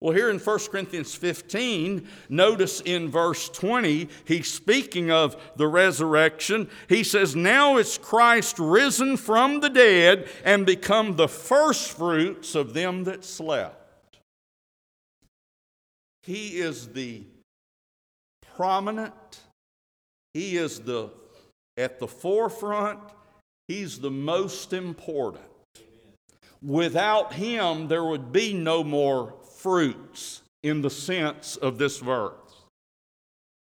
Well, 0.00 0.12
here 0.12 0.28
in 0.28 0.40
1 0.40 0.58
Corinthians 0.72 1.14
15, 1.14 2.08
notice 2.28 2.80
in 2.80 3.08
verse 3.08 3.48
20, 3.48 4.08
he's 4.24 4.52
speaking 4.52 5.12
of 5.12 5.40
the 5.54 5.68
resurrection. 5.68 6.68
He 6.88 7.04
says, 7.04 7.36
Now 7.36 7.76
is 7.76 7.96
Christ 7.96 8.58
risen 8.58 9.16
from 9.16 9.60
the 9.60 9.70
dead 9.70 10.28
and 10.44 10.66
become 10.66 11.14
the 11.14 11.28
firstfruits 11.28 12.56
of 12.56 12.74
them 12.74 13.04
that 13.04 13.24
slept. 13.24 13.81
He 16.22 16.58
is 16.58 16.88
the 16.88 17.22
prominent, 18.56 19.40
he 20.34 20.56
is 20.56 20.80
the 20.80 21.10
at 21.76 21.98
the 21.98 22.06
forefront, 22.06 23.00
he's 23.66 23.98
the 23.98 24.10
most 24.10 24.72
important. 24.72 25.44
Without 26.62 27.32
him, 27.32 27.88
there 27.88 28.04
would 28.04 28.30
be 28.30 28.52
no 28.52 28.84
more 28.84 29.34
fruits 29.56 30.42
in 30.62 30.82
the 30.82 30.90
sense 30.90 31.56
of 31.56 31.78
this 31.78 31.98
verse. 31.98 32.32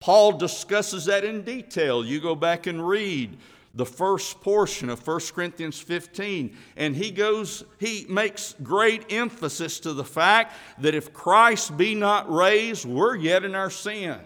Paul 0.00 0.32
discusses 0.32 1.04
that 1.04 1.24
in 1.24 1.42
detail. 1.42 2.04
You 2.04 2.20
go 2.20 2.34
back 2.34 2.66
and 2.66 2.86
read 2.86 3.38
the 3.74 3.86
first 3.86 4.40
portion 4.40 4.90
of 4.90 5.06
1 5.06 5.20
Corinthians 5.34 5.80
15. 5.80 6.56
And 6.76 6.94
he 6.94 7.10
goes, 7.10 7.64
he 7.78 8.06
makes 8.08 8.54
great 8.62 9.12
emphasis 9.12 9.80
to 9.80 9.92
the 9.92 10.04
fact 10.04 10.54
that 10.78 10.94
if 10.94 11.12
Christ 11.12 11.76
be 11.76 11.94
not 11.94 12.30
raised, 12.32 12.84
we're 12.84 13.16
yet 13.16 13.44
in 13.44 13.54
our 13.54 13.70
sins. 13.70 14.20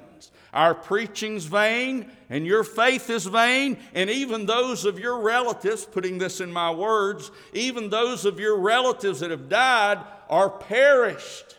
Our 0.53 0.75
preaching's 0.75 1.45
vain, 1.45 2.11
and 2.31 2.47
your 2.47 2.65
faith 2.65 3.11
is 3.11 3.27
vain, 3.27 3.77
and 3.93 4.09
even 4.09 4.47
those 4.47 4.87
of 4.87 4.99
your 4.99 5.21
relatives, 5.21 5.85
putting 5.85 6.17
this 6.17 6.41
in 6.41 6.51
my 6.51 6.71
words, 6.71 7.31
even 7.53 7.91
those 7.91 8.25
of 8.25 8.41
your 8.41 8.59
relatives 8.59 9.21
that 9.21 9.31
have 9.31 9.51
died 9.51 10.03
are 10.31 10.49
perished. 10.49 11.57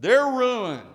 They're 0.00 0.26
ruined. 0.26 0.88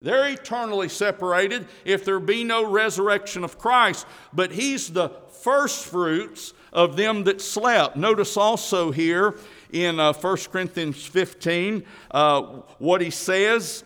They're 0.00 0.28
eternally 0.28 0.88
separated 0.88 1.66
if 1.84 2.04
there 2.04 2.20
be 2.20 2.44
no 2.44 2.64
resurrection 2.64 3.42
of 3.42 3.58
Christ. 3.58 4.06
But 4.32 4.52
He's 4.52 4.92
the 4.92 5.10
first 5.42 5.86
fruits 5.86 6.52
of 6.72 6.96
them 6.96 7.24
that 7.24 7.40
slept. 7.40 7.96
Notice 7.96 8.36
also 8.36 8.92
here 8.92 9.34
in 9.72 9.98
uh, 9.98 10.12
1 10.12 10.36
Corinthians 10.52 11.04
15 11.04 11.84
uh, 12.12 12.42
what 12.78 13.00
He 13.00 13.10
says 13.10 13.84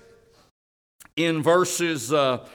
in 1.16 1.42
verses. 1.42 2.12
Uh, 2.12 2.46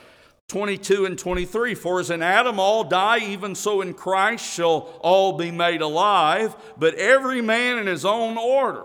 22 0.48 1.04
and 1.04 1.18
23 1.18 1.74
For 1.74 2.00
as 2.00 2.10
in 2.10 2.22
Adam 2.22 2.58
all 2.58 2.82
die, 2.82 3.18
even 3.18 3.54
so 3.54 3.82
in 3.82 3.92
Christ 3.92 4.50
shall 4.50 4.98
all 5.02 5.36
be 5.36 5.50
made 5.50 5.82
alive, 5.82 6.56
but 6.78 6.94
every 6.94 7.42
man 7.42 7.76
in 7.76 7.86
his 7.86 8.06
own 8.06 8.38
order. 8.38 8.84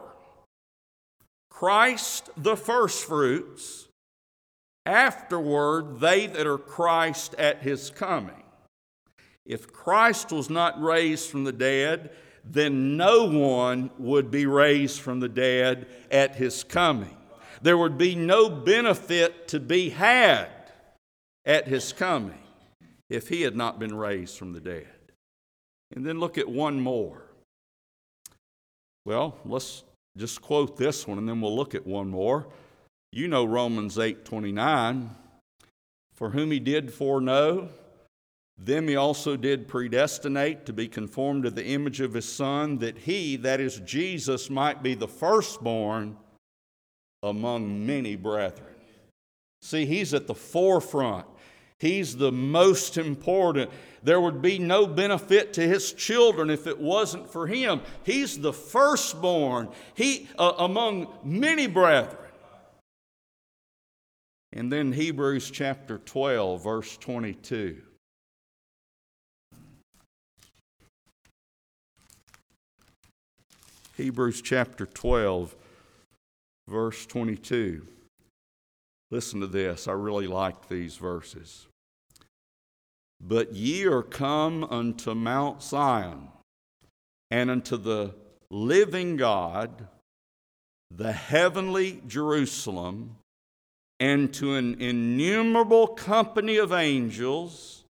Christ 1.50 2.30
the 2.36 2.58
firstfruits, 2.58 3.88
afterward 4.86 6.00
they 6.00 6.28
that 6.28 6.48
are 6.48 6.58
Christ 6.58 7.36
at 7.36 7.62
his 7.62 7.90
coming. 7.90 8.44
If 9.46 9.72
Christ 9.72 10.32
was 10.32 10.50
not 10.50 10.82
raised 10.82 11.30
from 11.30 11.44
the 11.44 11.52
dead, 11.52 12.12
then 12.46 12.98
no 12.98 13.26
one 13.26 13.90
would 13.98 14.30
be 14.30 14.46
raised 14.46 15.00
from 15.00 15.20
the 15.20 15.30
dead 15.30 15.88
at 16.12 16.36
his 16.36 16.64
coming. 16.64 17.16
There 17.62 17.78
would 17.78 17.98
be 17.98 18.16
no 18.16 18.50
benefit 18.50 19.48
to 19.50 19.60
be 19.60 19.90
had 19.90 20.50
at 21.46 21.68
his 21.68 21.94
coming 21.94 22.40
if 23.10 23.30
he 23.30 23.42
had 23.42 23.56
not 23.56 23.80
been 23.80 23.96
raised 23.96 24.38
from 24.38 24.54
the 24.54 24.60
dead. 24.60 24.88
And 25.96 26.06
then 26.06 26.20
look 26.20 26.38
at 26.38 26.50
one 26.50 26.80
more. 26.80 27.24
Well, 29.06 29.38
let's 29.46 29.84
just 30.18 30.42
quote 30.42 30.78
this 30.78 31.08
one 31.08 31.18
and 31.18 31.28
then 31.28 31.42
we'll 31.42 31.56
look 31.56 31.76
at 31.76 31.86
one 31.86 32.10
more. 32.10 32.48
You 33.16 33.28
know 33.28 33.46
Romans 33.46 34.00
8:29, 34.00 35.12
for 36.16 36.32
whom 36.32 36.50
he 36.50 36.60
did 36.60 36.92
foreknow, 36.92 37.70
them 38.58 38.88
he 38.88 38.96
also 38.96 39.38
did 39.38 39.68
predestinate 39.68 40.66
to 40.66 40.74
be 40.74 40.88
conformed 40.88 41.44
to 41.44 41.52
the 41.52 41.64
image 41.64 42.02
of 42.02 42.16
his 42.16 42.28
son 42.28 42.80
that 42.80 42.98
he, 42.98 43.36
that 43.36 43.60
is 43.60 43.80
Jesus, 43.82 44.50
might 44.50 44.82
be 44.82 44.96
the 44.96 45.08
firstborn 45.08 46.18
among 47.22 47.86
many 47.86 48.16
brethren. 48.16 48.74
See, 49.62 49.86
he's 49.86 50.16
at 50.16 50.26
the 50.26 50.34
forefront. 50.34 51.28
He's 51.78 52.18
the 52.18 52.32
most 52.32 52.98
important. 52.98 53.70
There 54.02 54.22
would 54.22 54.42
be 54.42 54.58
no 54.58 54.88
benefit 54.88 55.54
to 55.54 55.62
his 55.62 55.94
children 55.94 56.50
if 56.50 56.66
it 56.66 56.80
wasn't 56.80 57.30
for 57.30 57.46
him. 57.46 57.82
He's 58.04 58.40
the 58.40 58.54
firstborn 58.54 59.70
he, 59.94 60.30
uh, 60.40 60.54
among 60.58 61.14
many 61.24 61.68
brethren. 61.68 62.23
And 64.56 64.72
then 64.72 64.92
Hebrews 64.92 65.50
chapter 65.50 65.98
12, 65.98 66.64
verse 66.64 66.96
22. 66.98 67.82
Hebrews 73.98 74.44
chapter 74.44 74.86
12, 74.86 75.56
verse 76.68 77.06
22. 77.08 77.88
Listen 79.10 79.40
to 79.40 79.48
this. 79.48 79.88
I 79.88 79.94
really 79.94 80.28
like 80.28 80.70
these 80.70 80.98
verses. 80.98 81.66
But 83.20 83.54
ye 83.54 83.86
are 83.86 84.04
come 84.04 84.64
unto 84.66 85.16
Mount 85.16 85.64
Zion, 85.64 86.28
and 87.32 87.50
unto 87.50 87.76
the 87.76 88.14
living 88.52 89.18
God, 89.18 89.88
the 90.92 91.12
heavenly 91.12 92.04
Jerusalem, 92.06 93.16
and 94.00 94.34
to 94.34 94.56
an 94.56 94.82
innumerable 94.82 95.88
company 95.88 96.58
of 96.58 96.72
angels, 96.72 97.86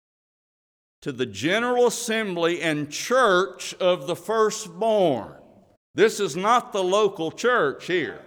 to 1.02 1.12
the 1.12 1.26
general 1.26 1.88
assembly 1.88 2.62
and 2.62 2.92
church 2.92 3.74
of 3.76 4.08
the 4.08 4.16
firstborn. 4.16 5.34
This 5.96 6.20
is 6.20 6.36
not 6.36 6.74
the 6.74 6.84
local 6.84 7.32
church 7.32 7.88
here. 7.88 8.22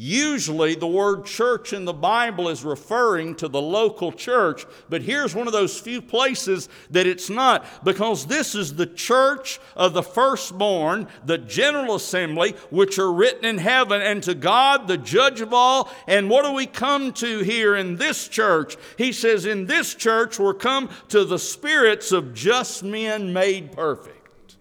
Usually, 0.00 0.76
the 0.76 0.86
word 0.86 1.24
church 1.24 1.72
in 1.72 1.84
the 1.84 1.92
Bible 1.92 2.48
is 2.48 2.64
referring 2.64 3.34
to 3.34 3.48
the 3.48 3.60
local 3.60 4.12
church, 4.12 4.64
but 4.88 5.02
here's 5.02 5.34
one 5.34 5.48
of 5.48 5.52
those 5.52 5.80
few 5.80 6.00
places 6.00 6.68
that 6.90 7.08
it's 7.08 7.28
not, 7.28 7.66
because 7.84 8.26
this 8.26 8.54
is 8.54 8.76
the 8.76 8.86
church 8.86 9.58
of 9.74 9.94
the 9.94 10.02
firstborn, 10.04 11.08
the 11.24 11.36
general 11.36 11.96
assembly, 11.96 12.54
which 12.70 12.96
are 13.00 13.12
written 13.12 13.44
in 13.44 13.58
heaven, 13.58 14.00
and 14.00 14.22
to 14.22 14.36
God, 14.36 14.86
the 14.86 14.98
judge 14.98 15.40
of 15.40 15.52
all. 15.52 15.90
And 16.06 16.30
what 16.30 16.44
do 16.44 16.52
we 16.52 16.66
come 16.66 17.12
to 17.14 17.40
here 17.40 17.74
in 17.74 17.96
this 17.96 18.28
church? 18.28 18.76
He 18.96 19.10
says, 19.10 19.46
In 19.46 19.66
this 19.66 19.96
church, 19.96 20.38
we're 20.38 20.54
come 20.54 20.90
to 21.08 21.24
the 21.24 21.40
spirits 21.40 22.12
of 22.12 22.34
just 22.34 22.84
men 22.84 23.32
made 23.32 23.72
perfect. 23.72 24.58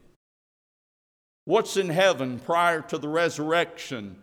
What's 1.45 1.77
in 1.77 1.89
heaven 1.89 2.39
prior 2.39 2.81
to 2.81 2.97
the 2.97 3.07
resurrection? 3.07 4.15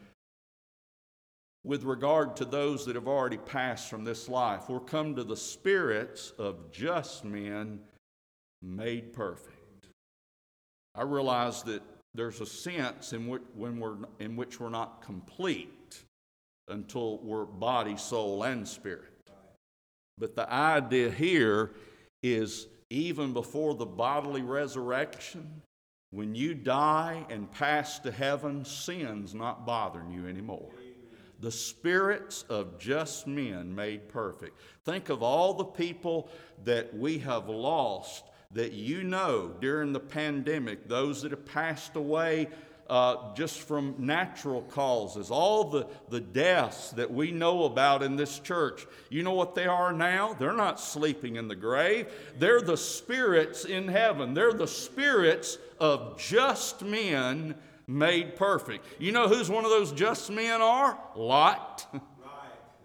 With 1.64 1.82
regard 1.82 2.36
to 2.36 2.44
those 2.44 2.84
that 2.84 2.94
have 2.94 3.08
already 3.08 3.38
passed 3.38 3.88
from 3.88 4.04
this 4.04 4.28
life. 4.28 4.68
We're 4.68 4.80
come 4.80 5.16
to 5.16 5.24
the 5.24 5.36
spirits 5.36 6.32
of 6.38 6.70
just 6.70 7.24
men 7.24 7.80
made 8.60 9.12
perfect. 9.14 9.88
I 10.94 11.02
realize 11.02 11.62
that 11.64 11.82
there's 12.14 12.40
a 12.40 12.46
sense 12.46 13.12
in 13.12 13.26
which, 13.26 13.42
when 13.54 13.80
we're, 13.80 13.96
in 14.20 14.36
which 14.36 14.60
we're 14.60 14.68
not 14.68 15.02
complete 15.02 16.04
until 16.68 17.18
we're 17.18 17.46
body, 17.46 17.96
soul, 17.96 18.44
and 18.44 18.68
spirit. 18.68 19.10
But 20.18 20.36
the 20.36 20.50
idea 20.52 21.10
here 21.10 21.72
is 22.22 22.68
even 22.90 23.32
before 23.32 23.74
the 23.74 23.86
bodily 23.86 24.42
resurrection, 24.42 25.62
when 26.10 26.34
you 26.34 26.54
die 26.54 27.26
and 27.28 27.50
pass 27.50 27.98
to 28.00 28.12
heaven, 28.12 28.64
sin's 28.64 29.34
not 29.34 29.66
bothering 29.66 30.12
you 30.12 30.28
anymore 30.28 30.70
the 31.44 31.52
spirits 31.52 32.44
of 32.48 32.78
just 32.78 33.26
men 33.26 33.74
made 33.74 34.08
perfect. 34.08 34.58
Think 34.84 35.10
of 35.10 35.22
all 35.22 35.52
the 35.52 35.64
people 35.64 36.30
that 36.64 36.96
we 36.96 37.18
have 37.18 37.50
lost 37.50 38.24
that 38.52 38.72
you 38.72 39.02
know 39.04 39.52
during 39.60 39.92
the 39.92 40.00
pandemic, 40.00 40.88
those 40.88 41.20
that 41.20 41.32
have 41.32 41.44
passed 41.44 41.96
away 41.96 42.48
uh, 42.88 43.34
just 43.34 43.60
from 43.60 43.94
natural 43.98 44.62
causes, 44.62 45.30
all 45.30 45.64
the, 45.64 45.86
the 46.08 46.20
deaths 46.20 46.90
that 46.92 47.10
we 47.10 47.30
know 47.30 47.64
about 47.64 48.02
in 48.02 48.16
this 48.16 48.38
church. 48.38 48.86
You 49.10 49.22
know 49.22 49.32
what 49.32 49.54
they 49.54 49.66
are 49.66 49.92
now? 49.92 50.34
They're 50.34 50.52
not 50.52 50.80
sleeping 50.80 51.36
in 51.36 51.48
the 51.48 51.56
grave, 51.56 52.08
they're 52.38 52.62
the 52.62 52.76
spirits 52.76 53.66
in 53.66 53.88
heaven. 53.88 54.32
They're 54.32 54.54
the 54.54 54.66
spirits 54.66 55.58
of 55.78 56.18
just 56.18 56.82
men 56.82 57.54
made 57.86 58.36
perfect. 58.36 58.86
You 58.98 59.12
know 59.12 59.28
who's 59.28 59.50
one 59.50 59.64
of 59.64 59.70
those 59.70 59.92
just 59.92 60.30
men 60.30 60.60
are? 60.60 60.98
Lot. 61.16 61.86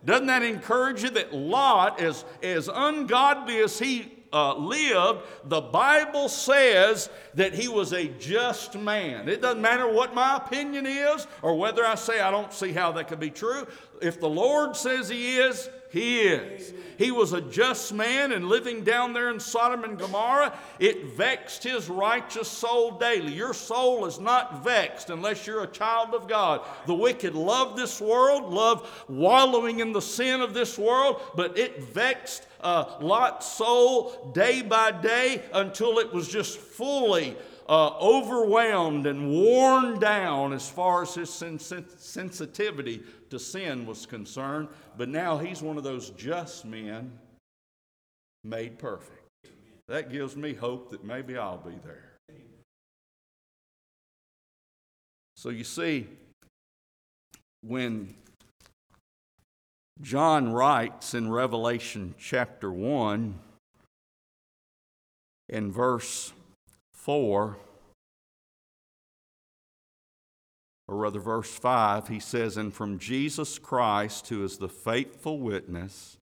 Doesn't 0.06 0.28
that 0.28 0.44
encourage 0.44 1.04
you 1.04 1.10
that 1.12 1.34
Lot, 1.34 2.00
as, 2.00 2.24
as 2.42 2.70
ungodly 2.74 3.60
as 3.60 3.80
he 3.80 4.12
uh, 4.32 4.56
lived, 4.56 5.22
the 5.46 5.62
Bible 5.62 6.30
says 6.30 7.10
that 7.34 7.54
he 7.54 7.68
was 7.68 7.94
a 7.94 8.08
just 8.08 8.78
man. 8.78 9.28
It 9.28 9.42
doesn't 9.42 9.62
matter 9.62 9.92
what 9.92 10.14
my 10.14 10.38
opinion 10.38 10.86
is 10.86 11.28
or 11.42 11.58
whether 11.58 11.86
I 11.86 11.96
say 11.96 12.20
I 12.20 12.32
don't 12.32 12.54
see 12.54 12.72
how 12.72 12.92
that 12.94 13.08
could 13.08 13.20
be 13.20 13.32
true. 13.32 13.68
If 14.02 14.20
the 14.20 14.30
Lord 14.30 14.76
says 14.76 15.10
he 15.10 15.38
is, 15.38 15.70
he 15.90 16.22
is. 16.22 16.72
He 17.00 17.10
was 17.10 17.34
a 17.34 17.42
just 17.42 17.94
man, 17.94 18.32
and 18.32 18.48
living 18.48 18.84
down 18.84 19.14
there 19.14 19.32
in 19.32 19.40
Sodom 19.40 19.84
and 19.84 19.98
Gomorrah, 19.98 20.54
it 20.78 21.06
vexed 21.06 21.64
his 21.64 21.90
righteous 21.90 22.48
soul 22.48 22.92
daily. 22.92 23.34
Your 23.34 23.56
soul 23.56 24.06
is 24.06 24.20
not 24.20 24.64
vexed 24.64 25.10
unless 25.10 25.48
you're 25.48 25.64
a 25.64 25.68
child 25.68 26.14
of 26.14 26.28
God. 26.28 26.62
The 26.86 26.94
wicked 26.94 27.34
love 27.34 27.76
this 27.76 28.00
world, 28.00 28.54
love 28.54 29.06
wallowing 29.08 29.80
in 29.80 29.92
the 29.92 30.02
sin 30.02 30.42
of 30.42 30.54
this 30.54 30.78
world, 30.78 31.22
but 31.36 31.58
it 31.58 31.84
vexed 31.84 32.46
uh, 32.62 32.98
Lot's 33.02 33.48
soul 33.48 34.32
day 34.34 34.62
by 34.62 34.92
day 34.92 35.42
until 35.54 35.98
it 35.98 36.14
was 36.14 36.28
just 36.28 36.60
fully 36.60 37.36
uh, 37.68 37.98
overwhelmed 38.00 39.06
and 39.06 39.32
worn 39.32 40.00
down 40.00 40.54
as 40.54 40.68
far 40.68 41.04
as 41.04 41.14
his 41.16 41.30
sens- 41.30 41.74
sensitivity 41.98 43.04
to 43.30 43.40
sin 43.40 43.86
was 43.86 44.06
concerned. 44.06 44.68
But 44.98 45.10
now 45.10 45.38
he's 45.38 45.62
one 45.62 45.78
of 45.78 45.84
those 45.84 46.10
just 46.12 46.66
men 46.66 47.12
made 48.44 48.80
perfect. 48.80 49.28
That 49.88 50.12
gives 50.12 50.36
me 50.36 50.54
hope 50.54 50.92
that 50.92 51.04
maybe 51.04 51.38
I'll 51.38 51.58
be 51.58 51.76
there. 51.84 52.10
So 55.36 55.50
you 55.50 55.64
see, 55.64 56.08
when 57.62 58.14
John 60.02 60.52
writes 60.54 61.14
in 61.14 61.32
Revelation 61.32 62.14
chapter 62.18 62.72
1 62.72 63.40
in 65.50 65.72
verse 65.72 66.34
4, 66.94 67.58
or 70.90 70.96
rather, 70.96 71.20
verse 71.20 71.52
5, 71.52 72.08
he 72.08 72.20
says, 72.20 72.58
And 72.58 72.74
from 72.74 72.98
Jesus 72.98 73.60
Christ, 73.60 74.28
who 74.30 74.44
is 74.44 74.58
the 74.58 74.68
faithful 74.68 75.40
witness 75.40 76.18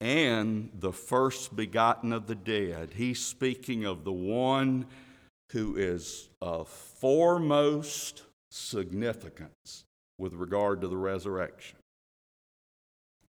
and 0.00 0.70
the 0.72 0.92
first 0.92 1.56
begotten 1.56 2.12
of 2.12 2.28
the 2.28 2.36
dead, 2.36 2.90
he's 2.94 3.18
speaking 3.18 3.84
of 3.84 4.04
the 4.04 4.12
one 4.12 4.86
who 5.50 5.74
is 5.74 6.28
of 6.40 6.68
foremost 6.68 8.22
significance 8.52 9.84
with 10.16 10.34
regard 10.34 10.80
to 10.82 10.86
the 10.88 10.96
resurrection. 10.96 11.78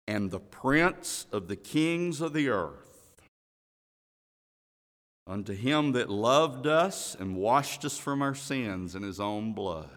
And 0.07 0.29
the 0.29 0.39
prince 0.39 1.25
of 1.31 1.47
the 1.47 1.55
kings 1.55 2.21
of 2.21 2.33
the 2.33 2.49
earth, 2.49 3.23
unto 5.25 5.53
him 5.53 5.93
that 5.93 6.11
loved 6.11 6.67
us 6.67 7.15
and 7.19 7.35
washed 7.35 7.83
us 7.85 7.97
from 7.97 8.21
our 8.21 8.35
sins 8.35 8.93
in 8.93 9.01
his 9.01 9.19
own 9.19 9.53
blood 9.53 9.89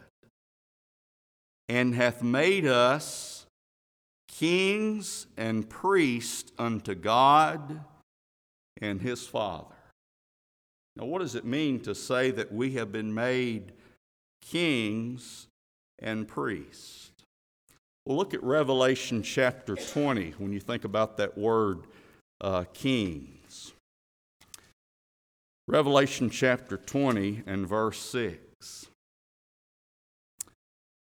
and 1.69 1.95
hath 1.95 2.23
made 2.23 2.67
us 2.67 3.47
kings 4.29 5.27
and 5.37 5.69
priests 5.69 6.53
unto 6.59 6.95
God 6.95 7.81
and 8.81 9.01
his 9.01 9.27
Father. 9.27 9.75
Now, 10.97 11.07
what 11.07 11.21
does 11.21 11.35
it 11.35 11.45
mean 11.45 11.81
to 11.81 11.95
say 11.95 12.31
that 12.31 12.53
we 12.53 12.73
have 12.73 12.93
been 12.93 13.15
made 13.15 13.73
kings 14.43 15.49
and 15.99 16.29
priests? 16.29 17.11
Well, 18.05 18.17
look 18.17 18.35
at 18.35 18.43
Revelation 18.43 19.23
chapter 19.23 19.77
20 19.77 20.35
when 20.39 20.53
you 20.53 20.61
think 20.61 20.85
about 20.85 21.17
that 21.17 21.39
word 21.39 21.87
uh, 22.41 22.65
kings. 22.75 23.73
Revelation 25.67 26.29
chapter 26.29 26.77
20 26.77 27.43
and 27.47 27.67
verse 27.67 27.99
6. 27.99 28.44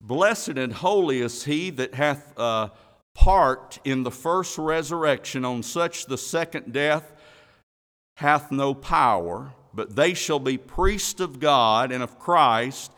Blessed 0.01 0.49
and 0.49 0.73
holy 0.73 1.21
is 1.21 1.43
he 1.43 1.69
that 1.71 1.93
hath 1.93 2.37
uh, 2.37 2.69
part 3.13 3.79
in 3.83 4.03
the 4.03 4.11
first 4.11 4.57
resurrection. 4.57 5.43
On 5.43 5.63
such 5.63 6.05
the 6.05 6.17
second 6.17 6.71
death 6.71 7.11
hath 8.15 8.51
no 8.51 8.73
power, 8.73 9.53
but 9.73 9.95
they 9.95 10.13
shall 10.13 10.39
be 10.39 10.57
priests 10.57 11.19
of 11.19 11.39
God 11.39 11.91
and 11.91 12.03
of 12.03 12.19
Christ, 12.19 12.91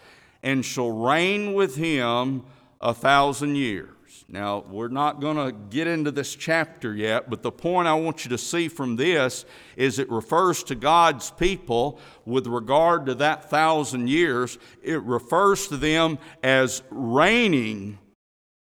and 0.44 0.64
shall 0.64 0.92
reign 0.92 1.54
with 1.54 1.76
him 1.76 2.44
a 2.82 2.94
thousand 2.94 3.56
years. 3.56 3.99
Now, 4.32 4.64
we're 4.70 4.90
not 4.90 5.22
going 5.22 5.38
to 5.38 5.52
get 5.52 5.88
into 5.88 6.12
this 6.12 6.36
chapter 6.36 6.94
yet, 6.94 7.32
but 7.32 7.42
the 7.42 7.52
point 7.52 7.88
I 7.88 7.96
want 7.96 8.26
you 8.26 8.30
to 8.30 8.38
see 8.38 8.68
from 8.68 8.96
this 8.96 9.44
is 9.76 9.98
it 9.98 10.08
refers 10.12 10.64
to 10.66 10.76
God's 10.76 11.32
people 11.32 12.00
with 12.26 12.46
regard 12.46 13.08
to 13.08 13.16
that 13.16 13.50
thousand 13.50 14.08
years. 14.08 14.60
It 14.84 15.02
refers 15.02 15.68
to 15.70 15.78
them 15.78 16.20
as 16.44 16.84
reigning. 16.92 17.98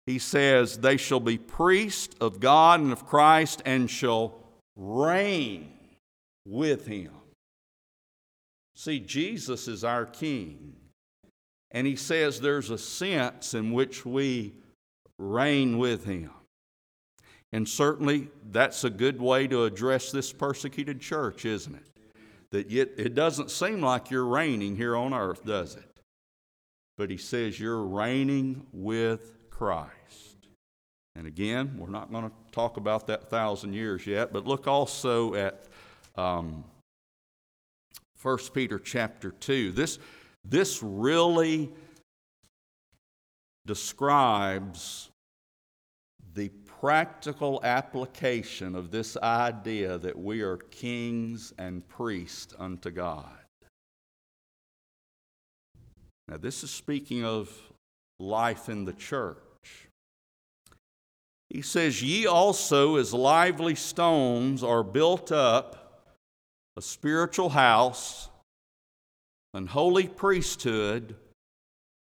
He 0.05 0.19
says, 0.19 0.77
They 0.77 0.99
shall 0.99 1.21
be 1.21 1.39
priests 1.39 2.15
of 2.21 2.39
God 2.39 2.81
and 2.81 2.93
of 2.93 3.07
Christ 3.07 3.63
and 3.65 3.91
shall 3.91 4.35
reign 4.77 5.73
with 6.45 6.87
him. 6.87 7.13
See, 8.75 9.01
Jesus 9.01 9.69
is 9.69 9.85
our 9.85 10.05
King. 10.05 10.77
And 11.71 11.87
he 11.87 11.97
says 11.97 12.41
there's 12.41 12.69
a 12.69 12.79
sense 12.79 13.55
in 13.55 13.73
which 13.73 14.05
we 14.05 14.55
reign 15.19 15.79
with 15.79 16.05
him. 16.05 16.31
And 17.53 17.69
certainly 17.69 18.29
that's 18.51 18.85
a 18.85 18.91
good 18.91 19.21
way 19.21 19.47
to 19.47 19.65
address 19.65 20.11
this 20.11 20.33
persecuted 20.33 21.01
church, 21.01 21.45
isn't 21.45 21.75
it? 21.75 21.87
That 22.51 22.71
yet 22.71 22.91
it 22.97 23.15
doesn't 23.15 23.51
seem 23.51 23.81
like 23.81 24.11
you're 24.11 24.27
reigning 24.27 24.77
here 24.77 24.97
on 24.97 25.15
earth, 25.15 25.45
does 25.45 25.75
it? 25.77 26.01
But 26.99 27.11
he 27.11 27.17
says 27.17 27.59
you're 27.59 27.85
reigning 27.85 28.67
with 28.73 29.51
Christ. 29.51 30.49
And 31.15 31.27
again, 31.27 31.77
we're 31.79 31.89
not 31.89 32.13
going 32.13 32.25
to 32.25 32.33
talk 32.53 32.77
about 32.77 33.07
that 33.07 33.31
thousand 33.31 33.73
years 33.73 34.07
yet, 34.07 34.33
but 34.33 34.47
look 34.47 34.67
also 34.67 35.35
at 35.35 35.65
um, 36.17 36.65
1 38.23 38.39
Peter 38.53 38.79
chapter 38.79 39.31
2. 39.31 39.73
This, 39.73 39.99
this 40.45 40.83
really 40.83 41.71
describes 43.67 45.11
the 46.35 46.49
practical 46.81 47.61
application 47.65 48.75
of 48.75 48.91
this 48.91 49.17
idea 49.17 49.99
that 49.99 50.19
we 50.19 50.43
are 50.43 50.57
kings 50.57 51.53
and 51.59 51.87
priests 51.89 52.55
unto 52.59 52.91
God. 52.91 53.25
Now, 56.29 56.37
this 56.37 56.63
is 56.65 56.71
speaking 56.71 57.25
of 57.25 57.51
life 58.19 58.69
in 58.69 58.85
the 58.85 58.93
church. 58.93 59.39
He 61.49 61.63
says, 61.63 62.03
Ye 62.03 62.27
also, 62.27 62.97
as 62.97 63.15
lively 63.15 63.75
stones, 63.75 64.63
are 64.63 64.83
built 64.83 65.31
up 65.31 66.15
a 66.77 66.83
spiritual 66.83 67.51
house, 67.51 68.29
an 69.55 69.69
holy 69.69 70.09
priesthood 70.09 71.17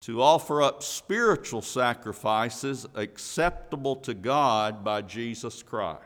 to 0.01 0.21
offer 0.21 0.61
up 0.61 0.81
spiritual 0.81 1.61
sacrifices 1.61 2.87
acceptable 2.95 3.95
to 3.97 4.13
God 4.13 4.83
by 4.83 5.01
Jesus 5.01 5.61
Christ. 5.61 6.01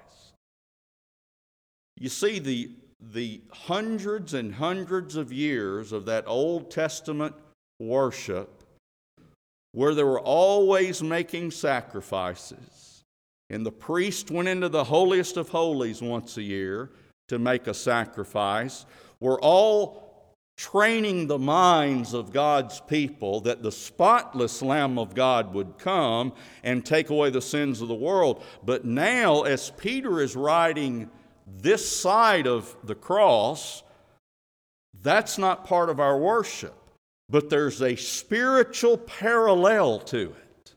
You 1.98 2.10
see, 2.10 2.40
the, 2.40 2.72
the 3.14 3.42
hundreds 3.52 4.34
and 4.34 4.54
hundreds 4.54 5.16
of 5.16 5.32
years 5.32 5.94
of 5.94 6.06
that 6.06 6.26
Old 6.28 6.70
Testament 6.70 7.34
worship, 7.80 8.64
where 9.72 9.94
they 9.94 10.04
were 10.04 10.20
always 10.20 11.02
making 11.02 11.52
sacrifices, 11.52 13.04
and 13.50 13.66
the 13.66 13.72
priest 13.72 14.30
went 14.30 14.50
into 14.50 14.68
the 14.68 14.84
holiest 14.84 15.38
of 15.38 15.50
holies 15.50 16.02
once 16.02 16.36
a 16.36 16.44
year 16.44 16.92
to 17.30 17.40
make 17.40 17.68
a 17.68 17.74
sacrifice, 17.74 18.86
were 19.22 19.40
all 19.42 20.05
training 20.58 21.28
the 21.28 21.38
minds 21.38 22.14
of 22.14 22.32
God's 22.32 22.80
people 22.82 23.42
that 23.42 23.62
the 23.62 23.72
spotless 23.72 24.62
Lamb 24.62 24.98
of 24.98 25.14
God 25.14 25.54
would 25.54 25.78
come 25.78 26.34
and 26.64 26.86
take 26.86 27.10
away 27.10 27.30
the 27.30 27.42
sins 27.42 27.82
of 27.82 27.88
the 27.88 27.96
world. 27.96 28.44
But 28.64 28.86
now, 28.86 29.44
as 29.44 29.72
Peter 29.72 30.22
is 30.22 30.36
writing 30.36 31.10
this 31.46 31.90
side 31.90 32.48
of 32.48 32.76
the 32.84 32.96
cross, 32.96 33.84
that's 35.02 35.38
not 35.38 35.66
part 35.66 35.90
of 35.90 36.00
our 36.00 36.18
worship, 36.18 36.76
but 37.30 37.50
there's 37.50 37.82
a 37.82 37.96
spiritual 37.96 38.98
parallel 38.98 40.00
to 40.00 40.32
it. 40.32 40.76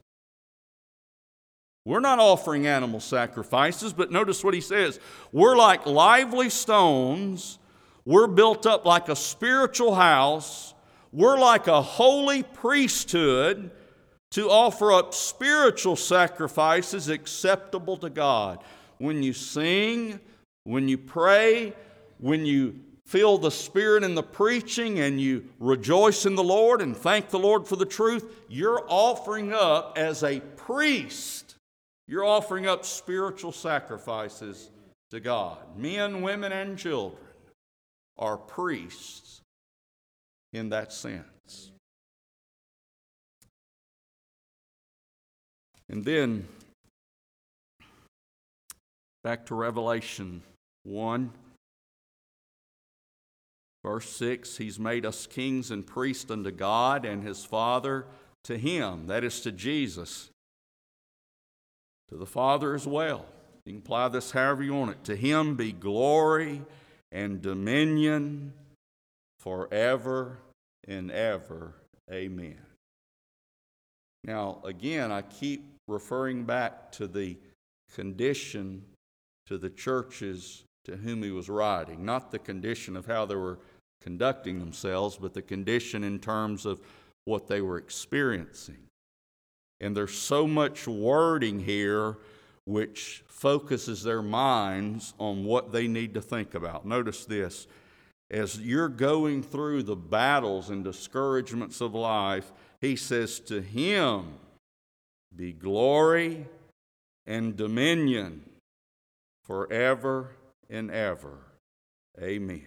We're 1.84 2.00
not 2.00 2.18
offering 2.18 2.66
animal 2.66 3.00
sacrifices, 3.00 3.92
but 3.94 4.10
notice 4.10 4.44
what 4.44 4.52
he 4.52 4.60
says. 4.60 5.00
We're 5.32 5.56
like 5.56 5.86
lively 5.86 6.50
stones 6.50 7.58
we're 8.08 8.26
built 8.26 8.64
up 8.64 8.86
like 8.86 9.10
a 9.10 9.14
spiritual 9.14 9.94
house. 9.94 10.72
We're 11.12 11.38
like 11.38 11.66
a 11.66 11.82
holy 11.82 12.42
priesthood 12.42 13.70
to 14.30 14.48
offer 14.48 14.92
up 14.92 15.12
spiritual 15.12 15.94
sacrifices 15.94 17.10
acceptable 17.10 17.98
to 17.98 18.08
God. 18.08 18.64
When 18.96 19.22
you 19.22 19.34
sing, 19.34 20.20
when 20.64 20.88
you 20.88 20.96
pray, 20.96 21.74
when 22.16 22.46
you 22.46 22.80
feel 23.04 23.36
the 23.36 23.50
Spirit 23.50 24.02
in 24.02 24.14
the 24.14 24.22
preaching 24.22 25.00
and 25.00 25.20
you 25.20 25.44
rejoice 25.60 26.24
in 26.24 26.34
the 26.34 26.42
Lord 26.42 26.80
and 26.80 26.96
thank 26.96 27.28
the 27.28 27.38
Lord 27.38 27.68
for 27.68 27.76
the 27.76 27.84
truth, 27.84 28.24
you're 28.48 28.86
offering 28.88 29.52
up 29.52 29.98
as 29.98 30.22
a 30.22 30.40
priest, 30.56 31.56
you're 32.06 32.24
offering 32.24 32.66
up 32.66 32.86
spiritual 32.86 33.52
sacrifices 33.52 34.70
to 35.10 35.20
God, 35.20 35.58
men, 35.76 36.22
women, 36.22 36.52
and 36.52 36.78
children 36.78 37.27
are 38.18 38.36
priests 38.36 39.40
in 40.52 40.70
that 40.70 40.92
sense. 40.92 41.70
And 45.90 46.04
then 46.04 46.46
back 49.24 49.46
to 49.46 49.54
Revelation 49.54 50.42
1, 50.84 51.30
verse 53.84 54.10
6 54.10 54.58
He's 54.58 54.78
made 54.78 55.06
us 55.06 55.26
kings 55.26 55.70
and 55.70 55.86
priests 55.86 56.30
unto 56.30 56.50
God 56.50 57.04
and 57.04 57.22
His 57.22 57.44
Father 57.44 58.04
to 58.44 58.58
Him, 58.58 59.06
that 59.06 59.24
is 59.24 59.40
to 59.42 59.52
Jesus, 59.52 60.30
to 62.10 62.16
the 62.16 62.26
Father 62.26 62.74
as 62.74 62.86
well. 62.86 63.26
You 63.64 63.72
can 63.72 63.82
apply 63.82 64.08
this 64.08 64.30
however 64.30 64.62
you 64.62 64.74
want 64.74 64.92
it. 64.92 65.04
To 65.04 65.16
Him 65.16 65.56
be 65.56 65.72
glory 65.72 66.62
and 67.12 67.40
dominion 67.40 68.52
forever 69.40 70.38
and 70.86 71.10
ever. 71.10 71.74
Amen. 72.10 72.58
Now, 74.24 74.60
again, 74.64 75.12
I 75.12 75.22
keep 75.22 75.64
referring 75.86 76.44
back 76.44 76.92
to 76.92 77.06
the 77.06 77.36
condition 77.94 78.84
to 79.46 79.56
the 79.56 79.70
churches 79.70 80.64
to 80.84 80.96
whom 80.96 81.22
he 81.22 81.30
was 81.30 81.48
writing, 81.48 82.04
not 82.04 82.30
the 82.30 82.38
condition 82.38 82.96
of 82.96 83.06
how 83.06 83.24
they 83.24 83.34
were 83.34 83.58
conducting 84.02 84.58
themselves, 84.58 85.16
but 85.16 85.34
the 85.34 85.42
condition 85.42 86.04
in 86.04 86.18
terms 86.18 86.66
of 86.66 86.80
what 87.24 87.46
they 87.46 87.60
were 87.60 87.78
experiencing. 87.78 88.78
And 89.80 89.96
there's 89.96 90.16
so 90.16 90.46
much 90.46 90.86
wording 90.86 91.60
here 91.60 92.18
which 92.68 93.24
focuses 93.26 94.02
their 94.02 94.20
minds 94.20 95.14
on 95.18 95.44
what 95.44 95.72
they 95.72 95.88
need 95.88 96.12
to 96.12 96.20
think 96.20 96.54
about. 96.54 96.84
Notice 96.84 97.24
this 97.24 97.66
as 98.30 98.60
you're 98.60 98.90
going 98.90 99.42
through 99.42 99.84
the 99.84 99.96
battles 99.96 100.68
and 100.68 100.84
discouragements 100.84 101.80
of 101.80 101.94
life, 101.94 102.52
he 102.78 102.94
says, 102.94 103.40
To 103.40 103.62
him 103.62 104.34
be 105.34 105.52
glory 105.52 106.46
and 107.26 107.56
dominion 107.56 108.44
forever 109.44 110.32
and 110.68 110.90
ever. 110.90 111.38
Amen. 112.20 112.66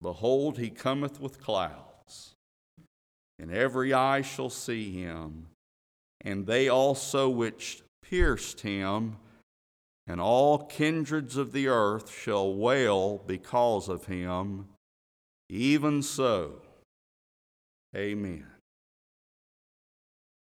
Behold, 0.00 0.58
he 0.58 0.70
cometh 0.70 1.20
with 1.20 1.42
clouds, 1.42 2.34
and 3.38 3.50
every 3.52 3.92
eye 3.92 4.22
shall 4.22 4.50
see 4.50 4.92
him, 4.92 5.48
and 6.26 6.44
they 6.44 6.68
also 6.68 7.28
which 7.28 7.82
pierced 8.02 8.60
him, 8.62 9.16
and 10.08 10.20
all 10.20 10.66
kindreds 10.66 11.36
of 11.36 11.52
the 11.52 11.68
earth 11.68 12.12
shall 12.12 12.52
wail 12.52 13.22
because 13.26 13.88
of 13.88 14.06
him. 14.06 14.66
Even 15.48 16.02
so, 16.02 16.62
amen. 17.94 18.44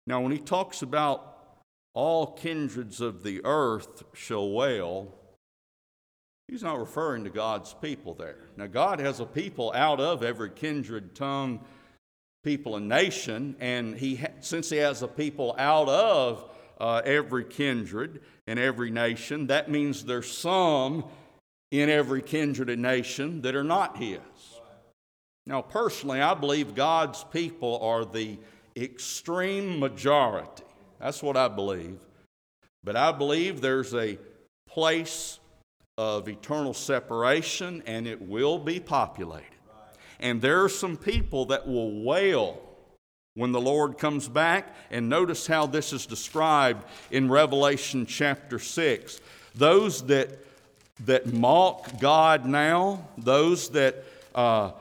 Now, 0.08 0.22
when 0.22 0.32
he 0.32 0.38
talks 0.38 0.82
about 0.82 1.38
all 1.94 2.34
kindreds 2.34 3.02
of 3.02 3.24
the 3.24 3.42
earth 3.44 4.04
shall 4.14 4.50
wail, 4.50 5.14
he's 6.48 6.64
not 6.64 6.80
referring 6.80 7.26
to 7.26 7.30
God's 7.30 7.74
people 7.74 8.14
there. 8.14 8.48
Now, 8.56 8.68
God 8.68 9.02
has 9.02 9.20
a 9.20 9.26
people 9.26 9.74
out 9.76 10.00
of 10.00 10.24
every 10.24 10.52
kindred, 10.52 11.16
tongue, 11.16 11.60
people, 12.46 12.78
and 12.78 12.88
nation, 12.88 13.56
and 13.60 13.98
he, 13.98 14.22
since 14.40 14.70
he 14.70 14.78
has 14.78 15.02
a 15.02 15.08
people 15.08 15.56
out 15.58 15.90
of 15.90 16.50
uh, 16.80 17.02
every 17.04 17.44
kindred 17.44 18.22
and 18.48 18.60
every 18.60 18.92
nation, 18.92 19.48
that 19.48 19.70
means 19.70 20.06
there's 20.06 20.32
some 20.32 21.04
in 21.72 21.90
every 21.90 22.22
kindred 22.22 22.70
and 22.70 22.84
nation 22.84 23.42
that 23.42 23.56
are 23.56 23.64
not 23.64 23.98
his. 23.98 24.20
Now, 25.48 25.62
personally, 25.62 26.22
I 26.22 26.36
believe 26.36 26.76
God's 26.76 27.24
people 27.26 27.80
are 27.82 28.06
the 28.06 28.38
extreme 28.78 29.80
majority. 29.80 30.64
That's 31.00 31.24
what 31.24 31.36
I 31.36 31.48
believe. 31.48 31.98
But 32.84 32.96
I 32.96 33.12
believe 33.12 33.60
there's 33.60 33.94
a 33.96 34.20
place 34.70 35.40
of 35.98 36.28
eternal 36.28 36.74
separation 36.74 37.82
and 37.88 38.06
it 38.08 38.22
will 38.22 38.60
be 38.60 38.80
populated. 38.80 39.55
And 40.26 40.42
there 40.42 40.64
are 40.64 40.70
some 40.70 40.98
people 40.98 41.46
that 41.46 41.68
will 41.68 42.02
wail 42.02 42.60
when 43.36 43.52
the 43.52 43.62
Lord 43.62 44.00
comes 44.00 44.28
back. 44.28 44.76
And 44.90 45.08
notice 45.08 45.46
how 45.46 45.68
this 45.68 45.94
is 45.94 46.08
described 46.08 46.84
in 47.12 47.30
Revelation 47.30 48.08
chapter 48.08 48.58
6. 48.58 49.22
Those 49.54 50.02
that, 50.08 50.44
that 51.02 51.32
mock 51.32 52.00
God 52.00 52.48
now, 52.48 53.08
those 53.20 53.70
that 53.70 54.04
uh, 54.34 54.72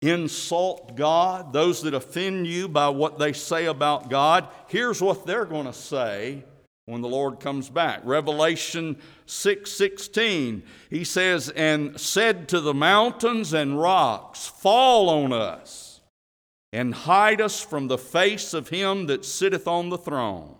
insult 0.00 0.96
God, 0.96 1.52
those 1.52 1.82
that 1.82 1.92
offend 1.92 2.46
you 2.46 2.66
by 2.66 2.88
what 2.88 3.18
they 3.18 3.34
say 3.34 3.66
about 3.66 4.08
God, 4.08 4.48
here's 4.68 5.02
what 5.02 5.26
they're 5.26 5.44
going 5.44 5.66
to 5.66 5.74
say 5.74 6.44
when 6.88 7.02
the 7.02 7.08
Lord 7.08 7.38
comes 7.38 7.68
back. 7.68 8.00
Revelation 8.02 8.96
6:16. 9.26 10.62
he 10.88 11.04
says, 11.04 11.50
"And 11.50 12.00
said 12.00 12.48
to 12.48 12.60
the 12.60 12.72
mountains 12.72 13.52
and 13.52 13.78
rocks, 13.78 14.46
fall 14.46 15.10
on 15.10 15.32
us, 15.32 16.00
and 16.72 16.94
hide 16.94 17.42
us 17.42 17.60
from 17.60 17.88
the 17.88 17.98
face 17.98 18.54
of 18.54 18.70
him 18.70 19.06
that 19.06 19.26
sitteth 19.26 19.68
on 19.68 19.90
the 19.90 19.98
throne." 19.98 20.56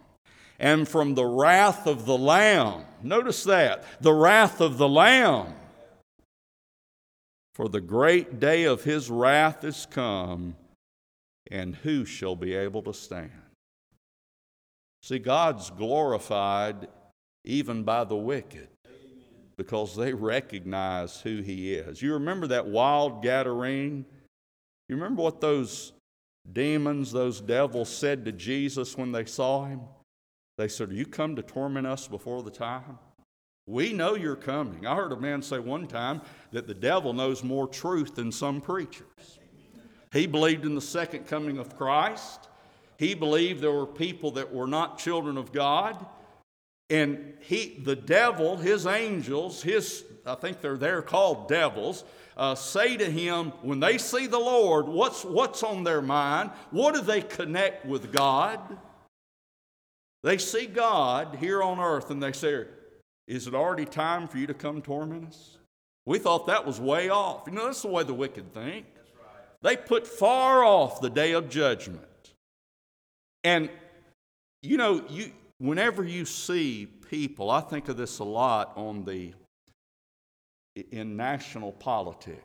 And 0.58 0.86
from 0.86 1.14
the 1.14 1.24
wrath 1.24 1.86
of 1.86 2.04
the 2.04 2.18
Lamb. 2.18 2.84
Notice 3.02 3.44
that. 3.44 3.84
The 4.02 4.12
wrath 4.12 4.60
of 4.60 4.76
the 4.76 4.88
Lamb 4.88 5.54
for 7.54 7.68
the 7.68 7.80
great 7.80 8.38
day 8.38 8.64
of 8.64 8.84
his 8.84 9.08
wrath 9.08 9.64
is 9.64 9.86
come, 9.86 10.56
and 11.50 11.76
who 11.76 12.04
shall 12.04 12.36
be 12.36 12.54
able 12.54 12.82
to 12.82 12.92
stand? 12.92 13.47
See, 15.02 15.18
God's 15.18 15.70
glorified 15.70 16.88
even 17.44 17.82
by 17.82 18.04
the 18.04 18.16
wicked 18.16 18.68
because 19.56 19.96
they 19.96 20.12
recognize 20.12 21.20
who 21.20 21.40
he 21.42 21.74
is. 21.74 22.00
You 22.00 22.14
remember 22.14 22.46
that 22.48 22.66
wild 22.66 23.22
Gadarene? 23.24 24.04
You 24.88 24.96
remember 24.96 25.22
what 25.22 25.40
those 25.40 25.92
demons, 26.52 27.12
those 27.12 27.40
devils 27.40 27.88
said 27.88 28.24
to 28.24 28.32
Jesus 28.32 28.96
when 28.96 29.12
they 29.12 29.24
saw 29.24 29.66
him? 29.66 29.80
They 30.56 30.68
said, 30.68 30.90
Are 30.90 30.94
you 30.94 31.06
come 31.06 31.36
to 31.36 31.42
torment 31.42 31.86
us 31.86 32.08
before 32.08 32.42
the 32.42 32.50
time? 32.50 32.98
We 33.66 33.92
know 33.92 34.14
you're 34.14 34.34
coming. 34.34 34.86
I 34.86 34.94
heard 34.94 35.12
a 35.12 35.20
man 35.20 35.42
say 35.42 35.58
one 35.58 35.86
time 35.86 36.22
that 36.52 36.66
the 36.66 36.74
devil 36.74 37.12
knows 37.12 37.44
more 37.44 37.68
truth 37.68 38.14
than 38.14 38.32
some 38.32 38.60
preachers. 38.60 39.38
He 40.12 40.26
believed 40.26 40.64
in 40.64 40.74
the 40.74 40.80
second 40.80 41.26
coming 41.26 41.58
of 41.58 41.76
Christ. 41.76 42.48
He 42.98 43.14
believed 43.14 43.60
there 43.60 43.72
were 43.72 43.86
people 43.86 44.32
that 44.32 44.52
were 44.52 44.66
not 44.66 44.98
children 44.98 45.38
of 45.38 45.52
God. 45.52 46.04
And 46.90 47.34
he, 47.40 47.80
the 47.84 47.96
devil, 47.96 48.56
his 48.56 48.86
angels, 48.86 49.62
his, 49.62 50.04
I 50.26 50.34
think 50.34 50.60
they're 50.60 50.76
there 50.76 51.02
called 51.02 51.48
devils, 51.48 52.04
uh, 52.36 52.54
say 52.54 52.96
to 52.96 53.10
him, 53.10 53.52
when 53.62 53.78
they 53.78 53.98
see 53.98 54.26
the 54.26 54.38
Lord, 54.38 54.86
what's, 54.86 55.24
what's 55.24 55.62
on 55.62 55.84
their 55.84 56.02
mind? 56.02 56.50
What 56.70 56.94
do 56.94 57.02
they 57.02 57.20
connect 57.20 57.86
with 57.86 58.12
God? 58.12 58.60
They 60.22 60.38
see 60.38 60.66
God 60.66 61.36
here 61.38 61.62
on 61.62 61.78
earth 61.78 62.10
and 62.10 62.22
they 62.22 62.32
say, 62.32 62.64
is 63.26 63.46
it 63.46 63.54
already 63.54 63.84
time 63.84 64.26
for 64.26 64.38
you 64.38 64.46
to 64.46 64.54
come 64.54 64.82
torment 64.82 65.28
us? 65.28 65.58
We 66.06 66.18
thought 66.18 66.46
that 66.46 66.66
was 66.66 66.80
way 66.80 67.10
off. 67.10 67.42
You 67.46 67.52
know, 67.52 67.66
that's 67.66 67.82
the 67.82 67.88
way 67.88 68.02
the 68.02 68.14
wicked 68.14 68.54
think. 68.54 68.86
They 69.60 69.76
put 69.76 70.06
far 70.06 70.64
off 70.64 71.00
the 71.00 71.10
day 71.10 71.32
of 71.32 71.50
judgment. 71.50 72.00
And, 73.44 73.70
you 74.62 74.76
know, 74.76 75.04
you, 75.08 75.32
whenever 75.58 76.04
you 76.04 76.24
see 76.24 76.86
people, 76.86 77.50
I 77.50 77.60
think 77.60 77.88
of 77.88 77.96
this 77.96 78.18
a 78.18 78.24
lot 78.24 78.72
on 78.76 79.04
the, 79.04 79.34
in 80.90 81.16
national 81.16 81.72
politics. 81.72 82.42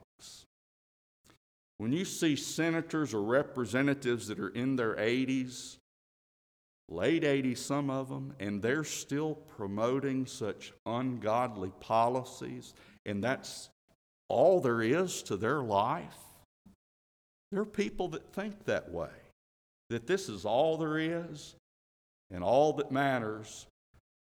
When 1.77 1.91
you 1.91 2.05
see 2.05 2.35
senators 2.35 3.13
or 3.13 3.21
representatives 3.21 4.27
that 4.27 4.39
are 4.39 4.49
in 4.49 4.75
their 4.75 4.95
80s 4.95 5.77
late 6.89 7.23
80s, 7.23 7.57
some 7.57 7.89
of 7.89 8.09
them, 8.09 8.33
and 8.39 8.61
they're 8.61 8.83
still 8.83 9.35
promoting 9.35 10.25
such 10.25 10.73
ungodly 10.85 11.71
policies, 11.79 12.73
and 13.05 13.23
that's 13.23 13.69
all 14.29 14.59
there 14.59 14.81
is 14.81 15.23
to 15.23 15.37
their 15.37 15.61
life. 15.61 16.17
There 17.51 17.61
are 17.61 17.65
people 17.65 18.07
that 18.09 18.33
think 18.33 18.65
that 18.65 18.91
way, 18.91 19.09
that 19.93 20.07
this 20.07 20.29
is 20.29 20.45
all 20.45 20.77
there 20.77 20.97
is 20.97 21.55
and 22.31 22.43
all 22.43 22.73
that 22.73 22.91
matters, 22.91 23.67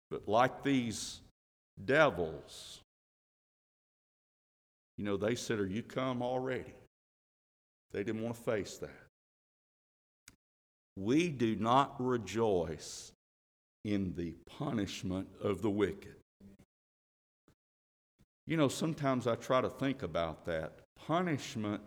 but 0.10 0.28
like 0.28 0.64
these 0.64 1.22
devils, 1.86 2.82
you 4.98 5.06
know, 5.06 5.18
they 5.18 5.36
said, 5.36 5.60
Are 5.60 5.66
you 5.66 5.84
come 5.84 6.22
already? 6.22 6.74
They 7.92 8.04
didn't 8.04 8.22
want 8.22 8.36
to 8.36 8.42
face 8.42 8.78
that 8.78 8.90
we 10.98 11.30
do 11.30 11.56
not 11.56 11.96
rejoice 12.00 13.12
in 13.84 14.14
the 14.16 14.34
punishment 14.46 15.28
of 15.42 15.62
the 15.62 15.70
wicked. 15.70 16.16
You 18.46 18.58
know, 18.58 18.68
sometimes 18.68 19.28
I 19.28 19.36
try 19.36 19.62
to 19.62 19.70
think 19.70 20.04
about 20.04 20.46
that. 20.46 20.80
Punishment 21.08 21.82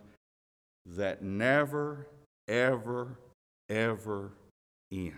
that 0.85 1.21
never, 1.21 2.07
ever, 2.47 3.17
ever 3.69 4.31
ends. 4.91 5.15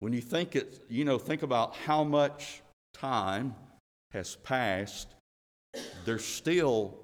When 0.00 0.12
you 0.12 0.20
think 0.20 0.56
it, 0.56 0.84
you 0.88 1.04
know, 1.04 1.18
think 1.18 1.42
about 1.42 1.76
how 1.76 2.04
much 2.04 2.62
time 2.94 3.54
has 4.12 4.36
passed, 4.36 5.08
there's 6.04 6.24
still 6.24 6.98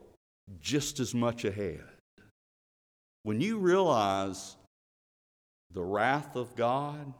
just 0.60 0.98
as 1.00 1.14
much 1.14 1.44
ahead. 1.44 1.84
When 3.22 3.40
you 3.40 3.58
realize 3.58 4.56
the 5.72 5.82
wrath 5.82 6.36
of 6.36 6.54
God, 6.56 7.12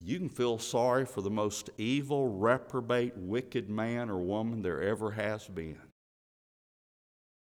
you 0.00 0.18
can 0.18 0.30
feel 0.30 0.58
sorry 0.58 1.04
for 1.04 1.20
the 1.20 1.30
most 1.30 1.70
evil, 1.76 2.28
reprobate, 2.28 3.16
wicked 3.16 3.68
man 3.68 4.08
or 4.08 4.18
woman 4.18 4.62
there 4.62 4.82
ever 4.82 5.10
has 5.12 5.46
been. 5.46 5.78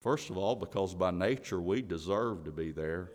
First 0.07 0.29
of 0.29 0.37
all, 0.37 0.55
because 0.55 0.95
by 0.95 1.11
nature 1.11 1.59
we 1.59 1.81
deserve 1.81 2.45
to 2.45 2.51
be 2.51 2.71
there, 2.71 3.11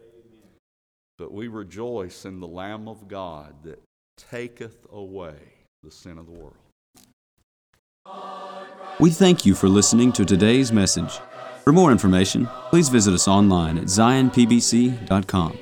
but 1.16 1.32
we 1.32 1.48
rejoice 1.48 2.26
in 2.26 2.38
the 2.38 2.46
Lamb 2.46 2.86
of 2.86 3.08
God 3.08 3.54
that 3.62 3.80
taketh 4.18 4.84
away 4.92 5.36
the 5.82 5.90
sin 5.90 6.18
of 6.18 6.26
the 6.26 6.32
world. 6.32 6.58
We 9.00 9.08
thank 9.08 9.46
you 9.46 9.54
for 9.54 9.70
listening 9.70 10.12
to 10.12 10.26
today's 10.26 10.70
message. 10.70 11.18
For 11.64 11.72
more 11.72 11.92
information, 11.92 12.46
please 12.68 12.90
visit 12.90 13.14
us 13.14 13.26
online 13.26 13.78
at 13.78 13.84
zionpbc.com. 13.84 15.58